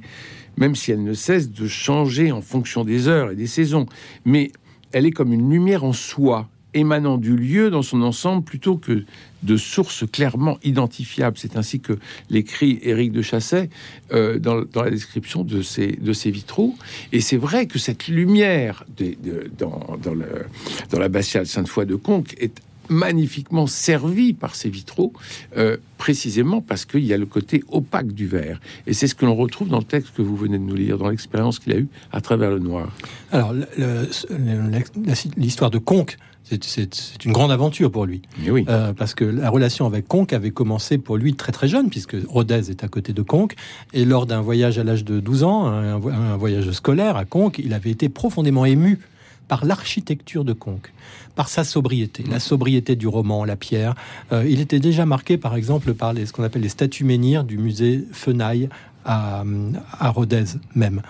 même 0.57 0.75
si 0.75 0.91
elle 0.91 1.03
ne 1.03 1.13
cesse 1.13 1.51
de 1.51 1.67
changer 1.67 2.31
en 2.31 2.41
fonction 2.41 2.83
des 2.83 3.07
heures 3.07 3.31
et 3.31 3.35
des 3.35 3.47
saisons. 3.47 3.85
Mais 4.25 4.51
elle 4.91 5.05
est 5.05 5.11
comme 5.11 5.33
une 5.33 5.49
lumière 5.49 5.83
en 5.83 5.93
soi, 5.93 6.49
émanant 6.73 7.17
du 7.17 7.35
lieu 7.35 7.69
dans 7.69 7.81
son 7.81 8.01
ensemble 8.01 8.43
plutôt 8.43 8.77
que 8.77 9.03
de 9.43 9.57
sources 9.57 10.05
clairement 10.11 10.57
identifiables. 10.63 11.37
C'est 11.37 11.55
ainsi 11.55 11.79
que 11.79 11.97
l'écrit 12.29 12.79
Éric 12.83 13.11
de 13.11 13.21
Chasset 13.21 13.69
euh, 14.11 14.37
dans, 14.39 14.65
la 14.75 14.91
description 14.91 15.43
de 15.43 15.61
ces, 15.61 16.31
vitraux. 16.31 16.75
Et 17.11 17.21
c'est 17.21 17.37
vrai 17.37 17.65
que 17.65 17.79
cette 17.79 18.07
lumière 18.07 18.83
de- 18.97 19.15
dans, 19.57 19.97
dans, 20.01 20.13
le, 20.13 21.21
Sainte-Foy 21.45 21.85
de 21.85 21.95
Conques 21.95 22.35
est 22.39 22.61
magnifiquement 22.89 23.67
servie 23.67 24.33
par 24.33 24.55
ces 24.55 24.69
vitraux, 24.69 25.13
euh, 25.57 25.77
précisément 25.97 26.61
parce 26.61 26.85
qu'il 26.85 27.05
y 27.05 27.13
a 27.13 27.17
le 27.17 27.25
côté 27.25 27.63
opaque 27.69 28.11
du 28.13 28.27
verre. 28.27 28.59
Et 28.87 28.93
c'est 28.93 29.07
ce 29.07 29.15
que 29.15 29.25
l'on 29.25 29.35
retrouve 29.35 29.69
dans 29.69 29.77
le 29.77 29.83
texte 29.83 30.13
que 30.15 30.21
vous 30.21 30.35
venez 30.35 30.57
de 30.57 30.63
nous 30.63 30.75
lire, 30.75 30.97
dans 30.97 31.09
l'expérience 31.09 31.59
qu'il 31.59 31.73
a 31.73 31.77
eue 31.77 31.87
à 32.11 32.19
travers 32.19 32.49
le 32.49 32.59
noir. 32.59 32.91
Alors, 33.31 33.53
l'histoire 35.37 35.69
de 35.69 35.77
Conques, 35.77 36.17
c'est- 36.61 37.25
une 37.25 37.31
grande 37.31 37.51
aventure 37.51 37.91
pour 37.91 38.05
lui. 38.05 38.21
Oui. 38.47 38.65
Euh, 38.69 38.93
parce 38.93 39.13
que 39.13 39.23
la 39.25 39.49
relation 39.49 39.85
avec 39.85 40.07
Conques 40.07 40.33
avait 40.33 40.51
commencé 40.51 40.97
pour 40.97 41.17
lui 41.17 41.33
très 41.35 41.51
très 41.51 41.67
jeune, 41.67 41.89
puisque 41.89 42.15
Rodez 42.27 42.69
est 42.71 42.83
à 42.83 42.87
côté 42.87 43.13
de 43.13 43.21
Conques, 43.21 43.55
et 43.93 44.05
lors 44.05 44.25
d'un 44.25 44.41
voyage 44.41 44.79
à 44.79 44.83
l'âge 44.83 45.03
de 45.05 45.19
12 45.19 45.43
ans, 45.43 45.67
un, 45.67 45.97
vo- 45.97 46.09
un 46.09 46.37
voyage 46.37 46.71
scolaire 46.71 47.15
à 47.17 47.25
Conques, 47.25 47.59
il 47.63 47.73
avait 47.73 47.91
été 47.91 48.09
profondément 48.09 48.65
ému 48.65 48.99
par 49.47 49.65
l'architecture 49.65 50.45
de 50.45 50.53
Conques, 50.53 50.91
par 51.35 51.49
sa 51.49 51.63
sobriété, 51.63 52.23
la 52.29 52.39
sobriété 52.39 52.95
du 52.95 53.07
roman, 53.07 53.45
la 53.45 53.55
pierre. 53.55 53.95
Euh, 54.31 54.45
il 54.47 54.59
était 54.61 54.79
déjà 54.79 55.05
marqué, 55.07 55.37
par 55.37 55.55
exemple, 55.55 55.93
par 55.95 56.13
les, 56.13 56.25
ce 56.27 56.33
qu'on 56.33 56.43
appelle 56.43 56.61
les 56.61 56.69
statues 56.69 57.03
menhirs 57.03 57.43
du 57.43 57.57
musée 57.57 58.05
Fenaille 58.11 58.69
à, 59.05 59.43
à 59.99 60.09
Rodez 60.09 60.43
même. 60.75 61.01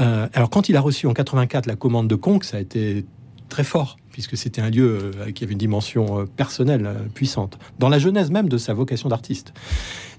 Euh, 0.00 0.28
alors 0.32 0.48
quand 0.50 0.68
il 0.68 0.76
a 0.76 0.80
reçu 0.80 1.06
en 1.06 1.12
84 1.12 1.66
la 1.66 1.76
commande 1.76 2.08
de 2.08 2.14
Conques, 2.14 2.44
ça 2.44 2.56
a 2.56 2.60
été 2.60 3.04
très 3.50 3.64
fort 3.64 3.96
puisque 4.14 4.36
c'était 4.36 4.60
un 4.62 4.70
lieu 4.70 5.10
euh, 5.16 5.32
qui 5.32 5.42
avait 5.42 5.54
une 5.54 5.58
dimension 5.58 6.20
euh, 6.20 6.24
personnelle 6.24 6.86
euh, 6.86 6.94
puissante, 7.12 7.58
dans 7.80 7.88
la 7.88 7.98
genèse 7.98 8.30
même 8.30 8.48
de 8.48 8.58
sa 8.58 8.72
vocation 8.72 9.08
d'artiste. 9.08 9.52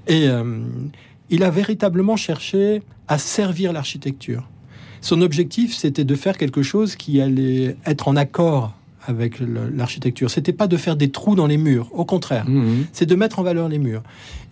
Et 0.07 0.27
euh, 0.27 0.59
il 1.29 1.43
a 1.43 1.49
véritablement 1.49 2.17
cherché 2.17 2.81
à 3.07 3.17
servir 3.17 3.71
l'architecture. 3.71 4.49
Son 4.99 5.21
objectif, 5.21 5.73
c'était 5.73 6.03
de 6.03 6.15
faire 6.15 6.37
quelque 6.37 6.61
chose 6.61 6.97
qui 6.97 7.21
allait 7.21 7.77
être 7.85 8.09
en 8.09 8.17
accord 8.17 8.73
avec 9.07 9.39
l'architecture. 9.39 10.29
C'était 10.29 10.51
pas 10.51 10.67
de 10.67 10.75
faire 10.77 10.97
des 10.97 11.09
trous 11.11 11.35
dans 11.35 11.47
les 11.47 11.57
murs, 11.57 11.87
au 11.93 12.05
contraire 12.05 12.45
Mhm. 12.49 12.87
c'est 12.91 13.05
de 13.05 13.15
mettre 13.15 13.39
en 13.39 13.43
valeur 13.43 13.69
les 13.69 13.79
murs. 13.79 14.03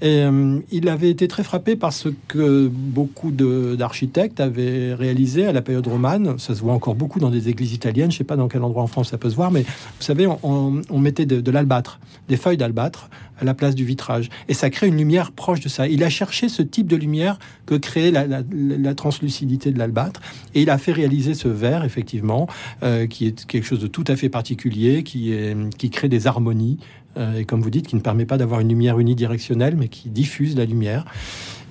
Et 0.01 0.23
euh, 0.23 0.59
il 0.71 0.89
avait 0.89 1.09
été 1.09 1.27
très 1.27 1.43
frappé 1.43 1.75
par 1.75 1.93
ce 1.93 2.09
que 2.27 2.67
beaucoup 2.67 3.31
d'architectes 3.31 4.39
avaient 4.39 4.93
réalisé 4.93 5.45
à 5.45 5.53
la 5.53 5.62
période 5.62 5.88
romane. 5.88 6.38
Ça 6.39 6.55
se 6.55 6.62
voit 6.62 6.73
encore 6.73 6.95
beaucoup 6.95 7.19
dans 7.19 7.29
des 7.29 7.50
églises 7.50 7.73
italiennes. 7.73 8.12
Je 8.12 8.17
sais 8.17 8.23
pas 8.23 8.35
dans 8.35 8.47
quel 8.47 8.63
endroit 8.63 8.83
en 8.83 8.88
France 8.88 9.12
ça 9.12 9.17
peut 9.17 9.29
se 9.29 9.35
voir, 9.35 9.51
mais 9.51 9.62
vous 9.62 10.01
savez, 10.01 10.27
on, 10.43 11.00
mettait 11.00 11.25
de, 11.25 11.51
l'albâtre, 11.51 12.00
des 12.27 12.38
feuilles 12.38 12.57
d'albâtre 12.57 13.09
à 13.39 13.45
la 13.45 13.53
place 13.53 13.75
du 13.75 13.85
vitrage. 13.85 14.29
Et 14.47 14.53
ça 14.53 14.69
crée 14.69 14.88
une 14.88 14.97
lumière 14.97 15.31
proche 15.31 15.59
de 15.59 15.69
ça. 15.69 15.88
Il 15.88 16.03
a 16.03 16.09
cherché 16.09 16.50
ce 16.50 16.62
type 16.62 16.88
de 16.88 16.95
lumière 16.95 17.39
que 17.65 17.75
créait 17.75 18.12
la, 18.12 18.95
translucidité 18.95 19.71
de 19.71 19.79
l'albâtre. 19.79 20.21
Et 20.53 20.62
il 20.62 20.69
a 20.69 20.77
fait 20.77 20.91
réaliser 20.91 21.33
ce 21.33 21.47
verre, 21.47 21.83
effectivement, 21.83 22.47
euh, 22.83 23.07
qui 23.07 23.25
est 23.25 23.45
quelque 23.45 23.65
chose 23.65 23.79
de 23.79 23.88
tout 23.88 24.03
à 24.07 24.15
fait 24.15 24.29
particulier, 24.29 25.03
qui, 25.03 25.89
crée 25.89 26.09
des 26.09 26.27
harmonies, 26.27 26.77
et 27.17 27.46
comme 27.46 27.62
vous 27.62 27.70
dites, 27.70 27.88
qui 27.88 27.96
ne 27.96 28.01
permet 28.01 28.25
pas 28.25 28.38
d'avoir 28.38 28.60
une 28.60 28.70
lumière 28.70 29.00
unidirectionnelle, 29.00 29.75
mais 29.77 29.88
qui 29.88 30.10
diffuse 30.10 30.55
la 30.55 30.65
lumière. 30.65 31.05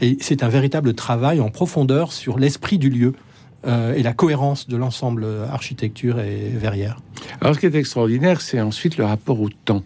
Et 0.00 0.16
c'est 0.20 0.42
un 0.42 0.48
véritable 0.48 0.94
travail 0.94 1.40
en 1.40 1.50
profondeur 1.50 2.12
sur 2.12 2.38
l'esprit 2.38 2.78
du 2.78 2.90
lieu 2.90 3.12
euh, 3.64 3.94
et 3.94 4.02
la 4.02 4.12
cohérence 4.12 4.68
de 4.68 4.76
l'ensemble 4.76 5.24
architecture 5.50 6.18
et 6.18 6.48
verrière. 6.48 6.98
Alors, 7.40 7.54
ce 7.54 7.60
qui 7.60 7.66
est 7.66 7.74
extraordinaire, 7.76 8.40
c'est 8.40 8.60
ensuite 8.60 8.96
le 8.96 9.04
rapport 9.04 9.40
au 9.40 9.48
temps. 9.48 9.84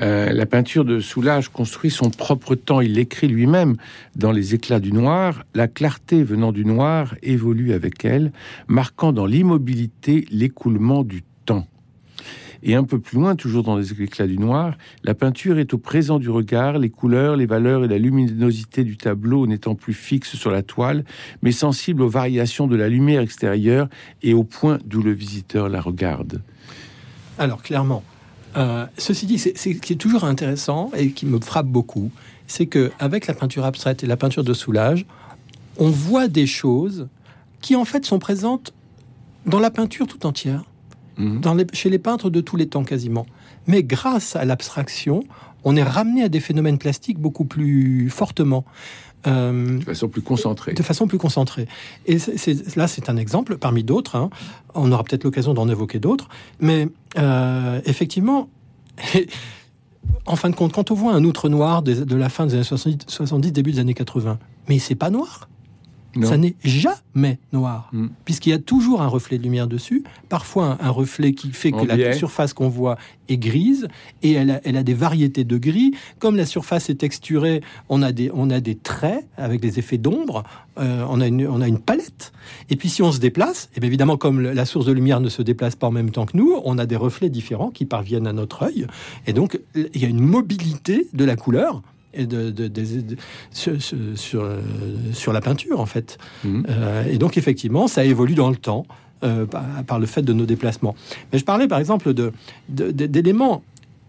Euh, 0.00 0.32
la 0.32 0.46
peinture 0.46 0.84
de 0.84 1.00
Soulage 1.00 1.48
construit 1.48 1.90
son 1.90 2.10
propre 2.10 2.54
temps. 2.54 2.80
Il 2.80 2.92
l'écrit 2.94 3.26
lui-même 3.26 3.76
dans 4.14 4.30
Les 4.30 4.54
éclats 4.54 4.78
du 4.78 4.92
noir. 4.92 5.44
La 5.54 5.66
clarté 5.66 6.22
venant 6.22 6.52
du 6.52 6.64
noir 6.64 7.16
évolue 7.24 7.72
avec 7.72 8.04
elle, 8.04 8.30
marquant 8.68 9.12
dans 9.12 9.26
l'immobilité 9.26 10.24
l'écoulement 10.30 11.02
du 11.02 11.24
temps. 11.44 11.66
Et 12.68 12.74
un 12.74 12.82
peu 12.82 12.98
plus 12.98 13.16
loin, 13.16 13.36
toujours 13.36 13.62
dans 13.62 13.76
les 13.76 13.92
éclats 13.92 14.26
du 14.26 14.38
noir, 14.38 14.74
la 15.04 15.14
peinture 15.14 15.58
est 15.60 15.72
au 15.72 15.78
présent 15.78 16.18
du 16.18 16.28
regard, 16.30 16.78
les 16.78 16.90
couleurs, 16.90 17.36
les 17.36 17.46
valeurs 17.46 17.84
et 17.84 17.88
la 17.88 17.96
luminosité 17.96 18.82
du 18.82 18.96
tableau 18.96 19.46
n'étant 19.46 19.76
plus 19.76 19.94
fixes 19.94 20.34
sur 20.34 20.50
la 20.50 20.64
toile, 20.64 21.04
mais 21.42 21.52
sensibles 21.52 22.02
aux 22.02 22.08
variations 22.08 22.66
de 22.66 22.74
la 22.74 22.88
lumière 22.88 23.20
extérieure 23.20 23.88
et 24.24 24.34
au 24.34 24.42
point 24.42 24.78
d'où 24.84 25.00
le 25.00 25.12
visiteur 25.12 25.68
la 25.68 25.80
regarde. 25.80 26.42
Alors, 27.38 27.62
clairement, 27.62 28.02
euh, 28.56 28.84
ceci 28.98 29.26
dit, 29.26 29.38
c'est 29.38 29.56
c'est- 29.56 29.74
ce 29.74 29.78
qui 29.78 29.92
est 29.92 29.96
toujours 29.96 30.24
intéressant 30.24 30.90
et 30.96 31.12
qui 31.12 31.24
me 31.24 31.38
frappe 31.38 31.68
beaucoup, 31.68 32.10
c'est 32.48 32.66
que 32.66 32.90
avec 32.98 33.28
la 33.28 33.34
peinture 33.34 33.64
abstraite 33.64 34.02
et 34.02 34.08
la 34.08 34.16
peinture 34.16 34.42
de 34.42 34.54
soulage, 34.54 35.06
on 35.78 35.90
voit 35.90 36.26
des 36.26 36.46
choses 36.48 37.06
qui 37.60 37.76
en 37.76 37.84
fait 37.84 38.04
sont 38.04 38.18
présentes 38.18 38.72
dans 39.44 39.60
la 39.60 39.70
peinture 39.70 40.08
tout 40.08 40.26
entière, 40.26 40.64
Mhm. 41.18 41.40
dans 41.40 41.54
les- 41.54 41.66
chez 41.72 41.90
les 41.90 41.98
peintres 41.98 42.30
de 42.30 42.40
tous 42.40 42.56
les 42.56 42.66
temps 42.68 42.84
quasiment. 42.84 43.26
Mais 43.66 43.82
grâce 43.82 44.36
à 44.36 44.44
l'abstraction, 44.44 45.24
on 45.64 45.74
est 45.76 45.82
ramené 45.82 46.22
à 46.22 46.28
des 46.28 46.40
phénomènes 46.40 46.78
plastiques 46.78 47.18
beaucoup 47.18 47.44
plus 47.44 48.08
fortement. 48.10 48.64
Euh, 49.26 49.78
de 49.78 49.84
façon 49.84 50.08
plus 50.08 50.22
concentrée. 50.22 50.72
de 50.74 50.82
façon 50.84 51.08
plus 51.08 51.18
concentrée. 51.18 51.66
Et 52.06 52.18
là, 52.76 52.86
c'est 52.86 53.08
un 53.10 53.16
exemple 53.16 53.56
parmi 53.58 53.82
d'autres. 53.82 54.14
hein. 54.14 54.30
On 54.74 54.92
aura 54.92 55.02
peut-être 55.02 55.24
l'occasion 55.24 55.52
d'en 55.52 55.68
évoquer 55.68 55.98
d'autres. 55.98 56.28
Mais 56.60 56.86
euh, 57.18 57.80
effectivement, 57.86 58.48
en 60.26 60.36
fin 60.36 60.50
de 60.50 60.54
compte, 60.54 60.72
quand 60.72 60.90
on 60.90 60.94
voit 60.94 61.12
un 61.12 61.24
outre 61.24 61.48
noir 61.48 61.82
de 61.82 62.14
la 62.16 62.28
fin 62.28 62.46
des 62.46 62.54
années 62.54 62.62
70, 62.64 62.98
70, 63.08 63.50
début 63.52 63.72
des 63.72 63.78
années 63.80 63.94
80, 63.94 64.38
mais 64.68 64.78
c'est 64.78 64.94
pas 64.94 65.10
noir. 65.10 65.48
Non. 66.16 66.28
Ça 66.28 66.36
n'est 66.38 66.54
jamais 66.64 67.38
noir, 67.52 67.90
Mm. 67.92 68.06
puisqu'il 68.24 68.50
y 68.50 68.52
a 68.52 68.58
toujours 68.58 69.02
un 69.02 69.06
reflet 69.06 69.38
de 69.38 69.42
lumière 69.42 69.66
dessus, 69.66 70.02
parfois 70.28 70.78
un, 70.80 70.86
un 70.86 70.90
reflet 70.90 71.32
qui 71.32 71.52
fait 71.52 71.72
En 71.74 71.82
que 71.82 71.86
la 71.86 71.96
biais. 71.96 72.12
surface 72.14 72.52
qu'on 72.52 72.68
voit 72.68 72.96
est 73.28 73.36
grise, 73.38 73.88
et 74.22 74.32
elle 74.32 74.50
a, 74.50 74.60
elle 74.64 74.76
a 74.76 74.82
des 74.82 74.94
variétés 74.94 75.44
de 75.44 75.58
gris. 75.58 75.92
Comme 76.18 76.36
la 76.36 76.46
surface 76.46 76.88
est 76.90 76.94
texturée, 76.96 77.60
on 77.88 78.02
a 78.02 78.12
des, 78.12 78.30
on 78.32 78.50
a 78.50 78.60
des 78.60 78.76
traits 78.76 79.26
avec 79.36 79.60
des 79.60 79.78
effets 79.78 79.98
d'ombre, 79.98 80.44
euh, 80.78 81.04
on, 81.08 81.20
a 81.20 81.26
une, 81.26 81.46
on 81.46 81.60
a 81.60 81.68
une 81.68 81.78
palette. 81.80 82.32
Et 82.70 82.76
puis 82.76 82.88
si 82.88 83.02
on 83.02 83.12
se 83.12 83.18
déplace, 83.18 83.68
et 83.76 83.80
bien 83.80 83.88
évidemment 83.88 84.16
comme 84.16 84.40
la 84.40 84.64
source 84.64 84.86
de 84.86 84.92
lumière 84.92 85.20
ne 85.20 85.28
se 85.28 85.42
déplace 85.42 85.74
pas 85.76 85.86
en 85.88 85.92
même 85.92 86.10
temps 86.10 86.26
que 86.26 86.36
nous, 86.36 86.54
on 86.64 86.78
a 86.78 86.86
des 86.86 86.96
reflets 86.96 87.30
différents 87.30 87.70
qui 87.70 87.84
parviennent 87.84 88.26
à 88.26 88.32
notre 88.32 88.62
œil, 88.62 88.86
et 89.26 89.32
donc 89.32 89.58
il 89.74 90.00
y 90.00 90.04
a 90.04 90.08
une 90.08 90.20
mobilité 90.20 91.08
de 91.12 91.24
la 91.24 91.36
couleur 91.36 91.82
et 92.16 92.26
de, 92.26 92.50
de- 92.50 92.68
de- 92.68 93.00
de- 93.00 93.16
sur, 93.50 93.80
sur- 93.80 93.96
sur, 94.14 94.42
euh, 94.42 94.60
sur 95.12 95.32
la 95.32 95.40
peinture 95.40 95.78
en 95.80 95.86
fait. 95.86 96.18
Mhm. 96.44 96.66
Euh, 96.68 97.04
et 97.12 97.18
donc 97.18 97.36
effectivement, 97.36 97.86
ça 97.88 98.04
évolue 98.04 98.34
dans 98.34 98.50
le 98.50 98.56
temps 98.56 98.86
euh, 99.22 99.46
par, 99.46 99.64
par 99.86 99.98
le 99.98 100.06
fait 100.06 100.22
de 100.22 100.32
nos 100.32 100.46
déplacements. 100.46 100.94
Mais 101.32 101.38
je 101.38 101.44
parlais 101.44 101.68
par 101.68 101.78
exemple 101.78 102.12
d'éléments 102.68 103.62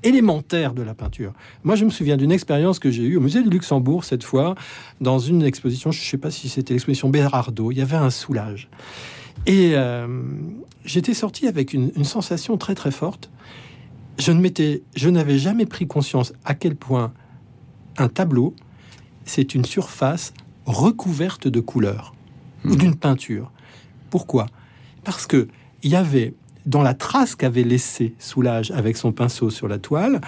élémentaires 0.04 0.74
de 0.74 0.84
la 0.84 0.94
peinture. 0.94 1.34
Moi, 1.64 1.76
je 1.76 1.84
me 1.84 1.90
souviens 1.90 2.18
d'une 2.18 2.32
expérience 2.32 2.78
que 2.80 2.92
j'ai 2.92 3.04
eue 3.04 3.18
au 3.18 3.20
musée 3.20 3.42
du 3.42 3.50
Luxembourg 3.50 4.04
cette 4.04 4.24
fois, 4.24 4.54
dans 5.02 5.18
une 5.18 5.42
exposition, 5.44 5.92
je 5.92 6.00
ne 6.00 6.06
sais 6.06 6.18
pas 6.20 6.30
si 6.32 6.50
c'était 6.50 6.74
l'exposition 6.76 7.10
Bérardo, 7.10 7.72
il 7.72 7.78
y 7.80 7.82
avait 7.82 7.96
un 7.98 8.12
soulage. 8.12 8.70
Et 9.48 9.72
euh, 9.74 10.08
j'étais 10.86 11.14
sorti 11.16 11.48
avec 11.48 11.74
une, 11.74 11.92
une 11.96 12.04
sensation 12.04 12.58
très 12.58 12.76
très 12.76 12.92
forte. 12.92 13.30
Je 14.20 14.32
ne 14.32 14.40
m'étais, 14.40 14.84
je 14.96 15.10
n'avais 15.10 15.38
jamais 15.40 15.66
pris 15.66 15.88
conscience 15.88 16.32
à 16.46 16.54
quel 16.54 16.76
point 16.76 17.12
un 17.98 18.08
tableau, 18.08 18.54
c'est 19.26 19.56
une 19.56 19.66
surface 19.66 20.34
recouverte 20.66 21.48
de 21.48 21.60
couleurs 21.60 22.14
ou 22.66 22.76
d'une 22.76 22.96
peinture. 22.96 23.52
Pourquoi? 24.10 24.48
Parce 25.04 25.28
que 25.28 25.48
il 25.84 25.92
y 25.92 25.96
avait 25.96 26.34
dans 26.66 26.82
la 26.82 26.94
trace 26.94 27.36
qu'avait 27.36 27.64
laissé 27.64 28.14
Soulage 28.20 28.72
avec 28.72 28.98
son 28.98 29.12
pinceau 29.12 29.50
sur 29.50 29.68
la 29.68 29.80
toile, 29.80 30.22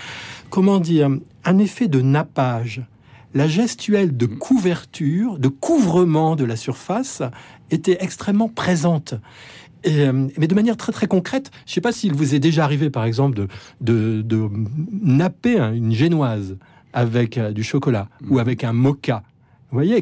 comment 0.50 0.80
dire, 0.80 1.10
un 1.44 1.58
effet 1.58 1.88
de 1.88 2.02
nappage. 2.02 2.82
La 3.34 3.48
gestuelle 3.48 4.16
de 4.18 4.26
couverture, 4.26 5.38
de 5.38 5.50
couvrement 5.50 6.36
de 6.36 6.46
la 6.46 6.56
surface 6.56 7.22
était 7.70 7.98
extrêmement 8.00 8.48
présente. 8.48 9.14
Et, 9.84 10.02
euh, 10.02 10.28
mais 10.38 10.48
de 10.48 10.56
manière 10.56 10.78
très 10.78 10.92
très 10.92 11.08
concrète, 11.08 11.52
je 11.66 11.72
ne 11.72 11.76
sais 11.76 11.82
pas 11.82 11.92
s'il 11.92 12.14
vous 12.14 12.34
est 12.34 12.40
déjà 12.40 12.64
arrivé 12.64 12.90
par 12.90 13.04
exemple 13.06 13.36
de, 13.36 13.48
de, 13.82 14.22
de 14.22 14.50
napper 14.92 15.60
une 15.60 15.94
génoise 15.94 16.58
avec 16.93 17.38
euh, 17.38 17.52
du 17.52 17.63
chocolat 17.63 18.08
ou 18.30 18.39
avec 18.39 18.63
un 18.63 18.73
mocha. 18.73 19.23
Vous 19.71 19.75
voyez, 19.78 20.02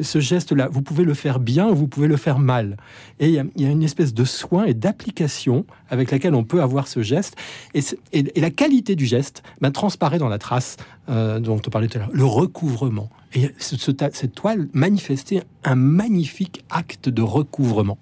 ce 0.00 0.20
geste-là, 0.20 0.68
vous 0.70 0.80
pouvez 0.80 1.02
le 1.02 1.12
faire 1.12 1.40
bien 1.40 1.68
ou 1.68 1.74
vous 1.74 1.88
pouvez 1.88 2.06
le 2.06 2.16
faire 2.16 2.38
mal. 2.38 2.76
Et 3.18 3.26
il 3.26 3.32
y 3.34 3.38
a, 3.40 3.44
il 3.56 3.62
y 3.62 3.66
a 3.66 3.70
une 3.70 3.82
espèce 3.82 4.14
de 4.14 4.22
soin 4.24 4.64
et 4.64 4.74
d'application 4.74 5.66
avec 5.90 6.12
laquelle 6.12 6.36
on 6.36 6.44
peut 6.44 6.62
avoir 6.62 6.86
ce 6.86 7.02
geste. 7.02 7.34
Et, 7.74 7.80
c'est- 7.80 7.98
et- 8.12 8.38
et 8.38 8.40
la 8.40 8.50
qualité 8.50 8.94
du 8.94 9.06
geste 9.06 9.42
ben, 9.60 9.72
transparaît 9.72 10.18
dans 10.18 10.28
la 10.28 10.38
trace 10.38 10.76
euh, 11.08 11.40
dont 11.40 11.60
on 11.66 11.70
parlait 11.70 11.88
tout 11.88 11.98
à 11.98 12.02
l'heure, 12.02 12.10
le 12.12 12.24
recouvrement. 12.24 13.10
Et 13.34 13.50
ce- 13.58 13.76
ce 13.76 13.90
ta- 13.90 14.10
cette 14.12 14.36
toile 14.36 14.68
manifestait 14.72 15.42
un 15.64 15.74
magnifique 15.74 16.62
acte 16.70 17.08
de 17.08 17.22
recouvrement. 17.22 17.98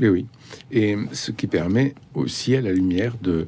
Mais 0.00 0.08
oui. 0.08 0.26
Et 0.72 0.96
ce 1.12 1.30
qui 1.30 1.46
permet 1.46 1.94
aussi 2.14 2.56
à 2.56 2.60
la 2.62 2.72
lumière 2.72 3.14
de, 3.22 3.46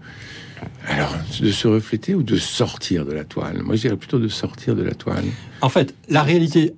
alors, 0.87 1.15
de 1.41 1.51
se 1.51 1.69
refléter 1.69 2.15
ou 2.15 2.23
de 2.23 2.37
sortir 2.37 3.05
de 3.05 3.13
la 3.13 3.25
toile? 3.25 3.63
Moi, 3.63 3.77
je 3.77 3.83
dirais 3.83 3.97
plutôt 3.97 4.19
de 4.19 4.29
sortir 4.29 4.75
de 4.75 4.83
la 4.83 4.95
toile. 4.95 5.25
En 5.61 5.69
fait, 5.69 5.95
la 6.09 6.23
réalité 6.23 6.75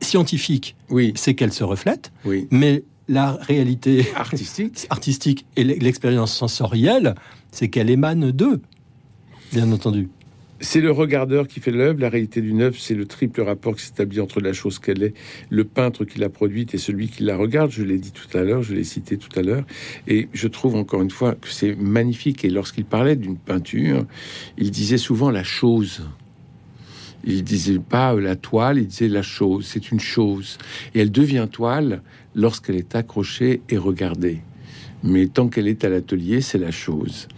scientifique, 0.00 0.76
Oui, 0.90 1.12
c'est 1.16 1.34
qu'elle 1.34 1.52
se 1.52 1.64
reflète, 1.64 2.12
oui. 2.24 2.46
mais 2.50 2.82
la 3.08 3.32
réalité 3.32 4.06
Artistique. 4.16 4.86
artistique 4.90 5.46
et 5.56 5.64
l'expérience 5.64 6.34
sensorielle, 6.34 7.14
c'est 7.50 7.68
qu'elle 7.68 7.90
émane 7.90 8.30
d'eux, 8.30 8.60
bien 9.52 9.70
entendu. 9.72 10.08
C'est 10.64 10.80
le 10.80 10.90
regardeur 10.90 11.46
qui 11.46 11.60
fait 11.60 11.70
l'œuvre. 11.70 12.00
La 12.00 12.08
réalité 12.08 12.40
d'une 12.40 12.62
œuvre, 12.62 12.76
c'est 12.78 12.94
le 12.94 13.04
triple 13.04 13.42
rapport 13.42 13.76
qui 13.76 13.84
s'établit 13.84 14.20
entre 14.20 14.40
la 14.40 14.54
chose 14.54 14.78
qu'elle 14.78 15.02
est, 15.02 15.12
le 15.50 15.64
peintre 15.64 16.06
qui 16.06 16.18
l'a 16.18 16.30
produite 16.30 16.74
et 16.74 16.78
celui 16.78 17.08
qui 17.08 17.22
la 17.22 17.36
regarde. 17.36 17.70
Je 17.70 17.82
l'ai 17.82 17.98
dit 17.98 18.12
tout 18.12 18.34
à 18.36 18.42
l'heure, 18.42 18.62
je 18.62 18.74
l'ai 18.74 18.82
cité 18.82 19.18
tout 19.18 19.38
à 19.38 19.42
l'heure. 19.42 19.66
Et 20.08 20.28
je 20.32 20.48
trouve 20.48 20.74
encore 20.74 21.02
une 21.02 21.10
fois 21.10 21.34
que 21.34 21.48
c'est 21.48 21.74
magnifique. 21.74 22.46
Et 22.46 22.50
lorsqu'il 22.50 22.86
parlait 22.86 23.14
d'une 23.14 23.36
peinture, 23.36 24.06
il 24.56 24.70
disait 24.70 24.96
souvent 24.96 25.30
la 25.30 25.44
chose. 25.44 26.02
Il 27.24 27.44
disait 27.44 27.78
pas 27.78 28.14
la 28.14 28.34
toile, 28.34 28.78
il 28.78 28.86
disait 28.86 29.08
la 29.08 29.22
chose. 29.22 29.66
C'est 29.66 29.92
une 29.92 30.00
chose. 30.00 30.56
Et 30.94 31.00
elle 31.00 31.12
devient 31.12 31.46
toile 31.52 32.02
lorsqu'elle 32.34 32.76
est 32.76 32.94
accrochée 32.94 33.60
et 33.68 33.76
regardée. 33.76 34.40
Mais 35.02 35.26
tant 35.26 35.48
qu'elle 35.48 35.68
est 35.68 35.84
à 35.84 35.90
l'atelier, 35.90 36.40
c'est 36.40 36.56
la 36.56 36.70
chose. 36.70 37.28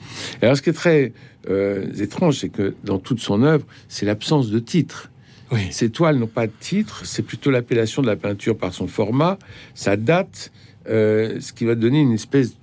Alors, 0.41 0.57
ce 0.57 0.63
qui 0.63 0.71
est 0.71 0.73
très 0.73 1.13
euh, 1.49 1.93
étrange, 1.99 2.39
c'est 2.39 2.49
que 2.49 2.75
dans 2.85 2.99
toute 2.99 3.21
son 3.21 3.43
œuvre, 3.43 3.65
c'est 3.89 4.07
l'absence 4.07 4.51
de 4.51 4.59
titre 4.59 5.11
Oui. 5.53 5.61
Ces 5.71 5.91
toiles 5.91 6.17
n'ont 6.19 6.27
pas 6.27 6.47
de 6.47 6.53
titre, 6.59 7.05
c'est 7.07 7.23
plutôt 7.23 7.51
l'appellation 7.51 8.03
de 8.03 8.07
la 8.07 8.17
peinture 8.17 8.57
par 8.57 8.73
son 8.75 8.87
format, 8.89 9.39
sa 9.75 9.97
date, 9.97 10.51
euh, 10.89 11.39
ce 11.41 11.53
qui 11.53 11.65
va 11.65 11.75
donner 11.75 12.01
une 12.01 12.13
espèce 12.13 12.57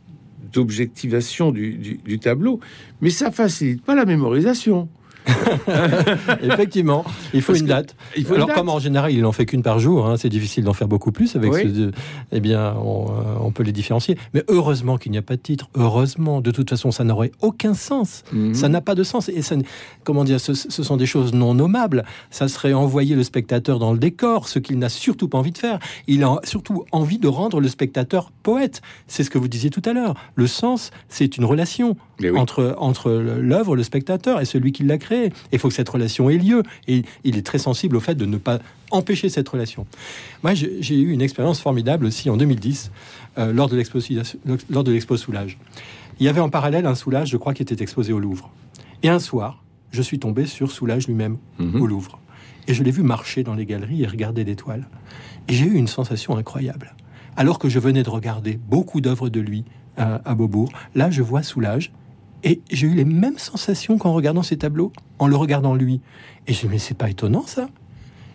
d'objectivation 0.52 1.52
du, 1.52 1.74
du- 1.74 1.98
du 1.98 2.20
tableau. 2.20 2.60
Mais 3.02 3.10
ça 3.10 3.32
facilite 3.32 3.84
pas 3.84 3.96
la 3.96 4.06
mémorisation. 4.06 4.88
Effectivement, 6.42 7.04
il 7.34 7.42
faut 7.42 7.54
Parce 7.54 7.60
une 7.62 7.68
date. 7.68 7.96
Il 8.18 8.26
faut 8.26 8.34
Alors, 8.36 8.48
date. 8.48 8.58
comme 8.58 8.70
en 8.70 8.80
général, 8.80 9.12
il 9.12 9.26
en 9.26 9.32
fait 9.32 9.46
qu'une 9.46 9.64
par 9.64 9.80
jour, 9.80 10.08
hein, 10.08 10.18
c'est 10.18 10.30
difficile 10.30 10.64
d'en 10.64 10.74
faire 10.74 10.88
beaucoup 10.88 11.12
plus 11.12 11.36
avec 11.36 11.52
Oui. 11.54 11.62
ce 11.76 11.92
eh 12.32 12.40
bien, 12.40 12.76
on, 12.84 13.06
euh, 13.10 13.14
on 13.42 13.52
peut 13.52 13.64
les 13.64 13.72
différencier. 13.72 14.18
Mais 14.34 14.44
heureusement 14.48 14.98
qu'il 14.98 15.12
n'y 15.12 15.18
a 15.18 15.22
pas 15.22 15.36
de 15.36 15.42
titre. 15.42 15.70
Heureusement, 15.76 16.42
de 16.42 16.52
toute 16.52 16.70
façon, 16.70 16.92
ça 16.92 17.04
n'aurait 17.04 17.32
aucun 17.42 17.74
sens. 17.74 18.24
Mhm. 18.32 18.54
Ça 18.54 18.70
n'a 18.70 18.82
pas 18.82 18.96
de 18.96 19.04
sens. 19.04 19.30
Et 19.30 19.42
ça, 19.42 19.56
comment 20.04 20.24
dire, 20.24 20.40
ce, 20.40 20.54
ce 20.54 20.84
sont 20.84 20.98
des 20.98 21.06
choses 21.06 21.34
non 21.34 21.54
nommables. 21.54 22.04
Ça 22.32 22.48
serait 22.48 22.74
envoyer 22.74 23.16
le 23.16 23.24
spectateur 23.24 23.80
dans 23.80 23.94
le 23.94 24.00
décor, 24.00 24.48
ce 24.48 24.60
qu'il 24.60 24.78
n'a 24.80 24.90
surtout 24.90 25.28
pas 25.28 25.38
envie 25.38 25.52
de 25.52 25.58
faire. 25.58 25.80
Il 26.08 26.24
a 26.24 26.40
surtout 26.44 26.86
envie 26.92 27.20
de 27.20 27.28
rendre 27.28 27.60
le 27.60 27.68
spectateur 27.68 28.32
poète. 28.44 28.82
C'est 29.08 29.24
ce 29.24 29.30
que 29.30 29.38
vous 29.38 29.48
disiez 29.48 29.70
tout 29.70 29.82
à 29.86 29.94
l'heure. 29.94 30.16
Le 30.36 30.48
sens, 30.48 30.92
c'est 31.10 31.38
une 31.38 31.46
relation 31.46 31.96
oui. 32.20 32.32
entre, 32.38 32.76
entre 32.78 33.12
l'œuvre, 33.12 33.76
le 33.76 33.84
spectateur 33.84 34.42
et 34.42 34.46
celui 34.46 34.72
qui 34.72 34.84
l'a 34.84 34.98
créé. 34.98 35.13
Il 35.52 35.60
faut 35.60 35.68
que 35.70 35.74
cette 35.74 35.90
relation 35.90 36.30
ait 36.30 36.38
lieu. 36.38 36.64
Et 36.88 37.04
il 37.24 37.38
est 37.38 37.46
très 37.46 37.58
sensible 37.60 37.96
au 37.96 38.00
fait 38.00 38.16
de 38.16 38.26
ne 38.26 38.38
pas 38.38 38.60
empêcher 38.92 39.30
cette 39.30 39.48
relation. 39.50 39.86
Moi, 40.44 40.54
j'ai 40.54 40.96
eu 41.00 41.12
une 41.12 41.22
expérience 41.22 41.60
formidable 41.60 42.06
aussi 42.06 42.30
en 42.30 42.38
2010, 42.38 42.92
euh, 43.38 43.52
lors 43.54 43.68
de 43.70 43.76
l'expo 43.76 44.00
lors 44.70 44.84
de 44.84 44.92
l'expo 44.92 45.18
Soulage. 45.18 45.58
Il 46.20 46.26
y 46.26 46.30
avait 46.30 46.42
en 46.42 46.50
parallèle 46.50 46.86
un 46.86 46.96
Soulage, 46.96 47.30
je 47.30 47.38
crois, 47.38 47.54
qui 47.54 47.62
était 47.64 47.82
exposé 47.82 48.14
au 48.14 48.20
Louvre. 48.20 48.52
Et 49.02 49.10
un 49.10 49.20
soir, 49.20 49.64
je 49.92 50.02
suis 50.02 50.20
tombé 50.20 50.46
sur 50.46 50.72
Soulage 50.72 51.08
lui-même 51.08 51.38
Mhm. 51.60 51.82
au 51.82 51.88
Louvre. 51.88 52.20
Et 52.68 52.74
je 52.74 52.84
l'ai 52.84 52.92
vu 52.92 53.04
marcher 53.04 53.44
dans 53.44 53.56
les 53.56 53.66
galeries 53.66 54.04
et 54.04 54.08
regarder 54.08 54.44
des 54.44 54.56
toiles. 54.56 54.88
Et 55.50 55.54
j'ai 55.54 55.66
eu 55.66 55.74
une 55.74 55.88
sensation 55.88 56.38
incroyable. 56.38 56.96
Alors 57.36 57.58
que 57.60 57.68
je 57.68 57.80
venais 57.80 58.04
de 58.04 58.10
regarder 58.10 58.60
beaucoup 58.70 59.02
d'œuvres 59.02 59.28
de 59.30 59.40
lui 59.40 59.66
à, 59.98 60.22
à 60.24 60.36
Beaubourg, 60.36 60.72
là, 60.96 61.10
je 61.10 61.22
vois 61.24 61.44
Soulage. 61.44 61.92
Et 62.44 62.62
j'ai 62.70 62.88
eu 62.88 62.94
les 62.94 63.06
mêmes 63.06 63.38
sensations 63.38 63.98
qu'en 63.98 64.14
regardant 64.14 64.44
ses 64.44 64.58
tableaux, 64.58 64.92
en 65.20 65.28
le 65.28 65.36
regardant 65.36 65.76
lui. 65.76 66.02
Et 66.48 66.54
je 66.54 66.66
me 66.68 66.72
mais 66.72 66.78
c'est 66.78 66.98
pas 66.98 67.10
étonnant 67.10 67.46
ça. 67.46 67.70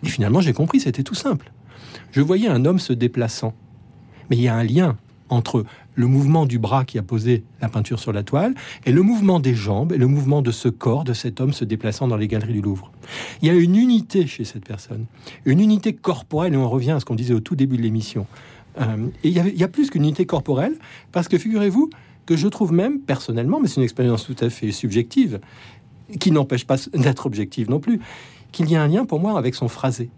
Et 0.03 0.09
finalement, 0.09 0.41
j'ai 0.41 0.53
compris, 0.53 0.79
c'était 0.79 1.03
tout 1.03 1.15
simple. 1.15 1.51
Je 2.11 2.21
voyais 2.21 2.47
un 2.47 2.65
homme 2.65 2.79
se 2.79 2.93
déplaçant. 2.93 3.53
Mais 4.29 4.37
il 4.37 4.41
y 4.41 4.47
a 4.47 4.55
un 4.55 4.63
lien 4.63 4.97
entre 5.29 5.65
le 5.95 6.07
mouvement 6.07 6.45
du 6.45 6.59
bras 6.59 6.85
qui 6.85 6.97
a 6.97 7.03
posé 7.03 7.43
la 7.61 7.69
peinture 7.69 7.99
sur 7.99 8.13
la 8.13 8.23
toile 8.23 8.55
et 8.85 8.91
le 8.91 9.01
mouvement 9.01 9.39
des 9.39 9.53
jambes 9.53 9.91
et 9.91 9.97
le 9.97 10.07
mouvement 10.07 10.41
de 10.41 10.49
ce 10.49 10.69
corps 10.69 11.03
de 11.03 11.13
cet 11.13 11.41
homme 11.41 11.53
se 11.53 11.65
déplaçant 11.65 12.07
dans 12.07 12.17
les 12.17 12.27
galeries 12.27 12.53
du 12.53 12.61
Louvre. 12.61 12.91
Il 13.41 13.47
y 13.47 13.51
a 13.51 13.53
une 13.53 13.75
unité 13.75 14.25
chez 14.25 14.43
cette 14.43 14.65
personne, 14.65 15.05
une 15.45 15.59
unité 15.59 15.93
corporelle, 15.93 16.53
et 16.53 16.57
on 16.57 16.69
revient 16.69 16.91
à 16.91 16.99
ce 16.99 17.05
qu'on 17.05 17.15
disait 17.15 17.33
au 17.33 17.41
tout 17.41 17.55
début 17.55 17.77
de 17.77 17.81
l'émission. 17.81 18.25
Euh, 18.79 19.07
et 19.23 19.29
il 19.29 19.57
y 19.57 19.63
a 19.63 19.67
plus 19.67 19.89
qu'une 19.89 20.03
unité 20.03 20.25
corporelle, 20.25 20.75
parce 21.11 21.27
que 21.27 21.37
figurez-vous 21.37 21.89
que 22.29 22.37
je 22.37 22.47
trouve 22.47 22.71
même, 22.71 22.99
personnellement, 22.99 23.59
mais 23.59 23.67
c'est 23.67 23.77
une 23.77 23.83
expérience 23.83 24.23
tout 24.23 24.35
à 24.39 24.51
fait 24.51 24.71
subjective, 24.71 25.39
qui 26.19 26.29
n'empêche 26.29 26.63
pas 26.63 26.75
d'être 26.93 27.25
objective 27.25 27.71
non 27.71 27.79
plus, 27.79 27.99
qu'il 28.51 28.69
y 28.69 28.75
a 28.75 28.83
un 28.83 28.87
lien 28.87 29.03
pour 29.03 29.19
moi 29.19 29.35
avec 29.35 29.55
son 29.55 29.67
phrasé. 29.67 30.11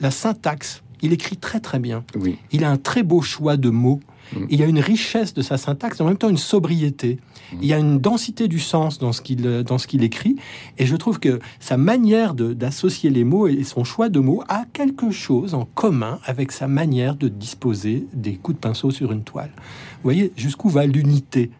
La 0.00 0.12
syntaxe, 0.12 0.84
il 1.02 1.12
écrit 1.12 1.36
très 1.36 1.58
très 1.58 1.80
bien. 1.80 2.04
Oui. 2.14 2.38
Il 2.52 2.62
a 2.62 2.70
un 2.70 2.76
très 2.76 3.02
beau 3.02 3.20
choix 3.20 3.56
de 3.56 3.68
mots. 3.68 3.98
Mm. 4.32 4.46
Il 4.50 4.60
y 4.60 4.62
a 4.62 4.66
une 4.66 4.78
richesse 4.78 5.34
de 5.34 5.42
sa 5.42 5.56
syntaxe, 5.56 6.00
en 6.00 6.06
même 6.06 6.16
temps 6.16 6.28
une 6.28 6.36
sobriété. 6.36 7.18
Mm. 7.52 7.56
Il 7.62 7.68
y 7.68 7.72
a 7.72 7.78
une 7.78 7.98
densité 7.98 8.48
du 8.48 8.58
sens 8.58 8.98
dans 8.98 9.12
ce 9.12 9.22
qu'il 9.22 9.46
euh, 9.46 9.62
dans 9.62 9.78
ce 9.78 9.86
qu'il 9.86 10.02
écrit. 10.02 10.36
Et 10.78 10.86
je 10.86 10.96
trouve 10.96 11.18
que 11.20 11.38
sa 11.60 11.76
manière 11.76 12.34
d'associer 12.34 13.10
les 13.10 13.24
mots 13.24 13.46
et 13.46 13.64
son 13.64 13.84
choix 13.84 14.08
de 14.08 14.20
mots 14.20 14.42
a 14.48 14.64
quelque 14.72 15.10
chose 15.10 15.54
en 15.54 15.64
commun 15.64 16.18
avec 16.24 16.52
sa 16.52 16.68
manière 16.68 17.16
de 17.16 17.28
disposer 17.28 18.06
des 18.12 18.34
coups 18.36 18.56
de 18.56 18.60
pinceau 18.60 18.90
sur 18.90 19.12
une 19.12 19.22
toile. 19.22 19.52
Vous 19.56 20.04
voyez 20.04 20.32
jusqu'où 20.36 20.68
va 20.68 20.86
l'unité 20.86 21.50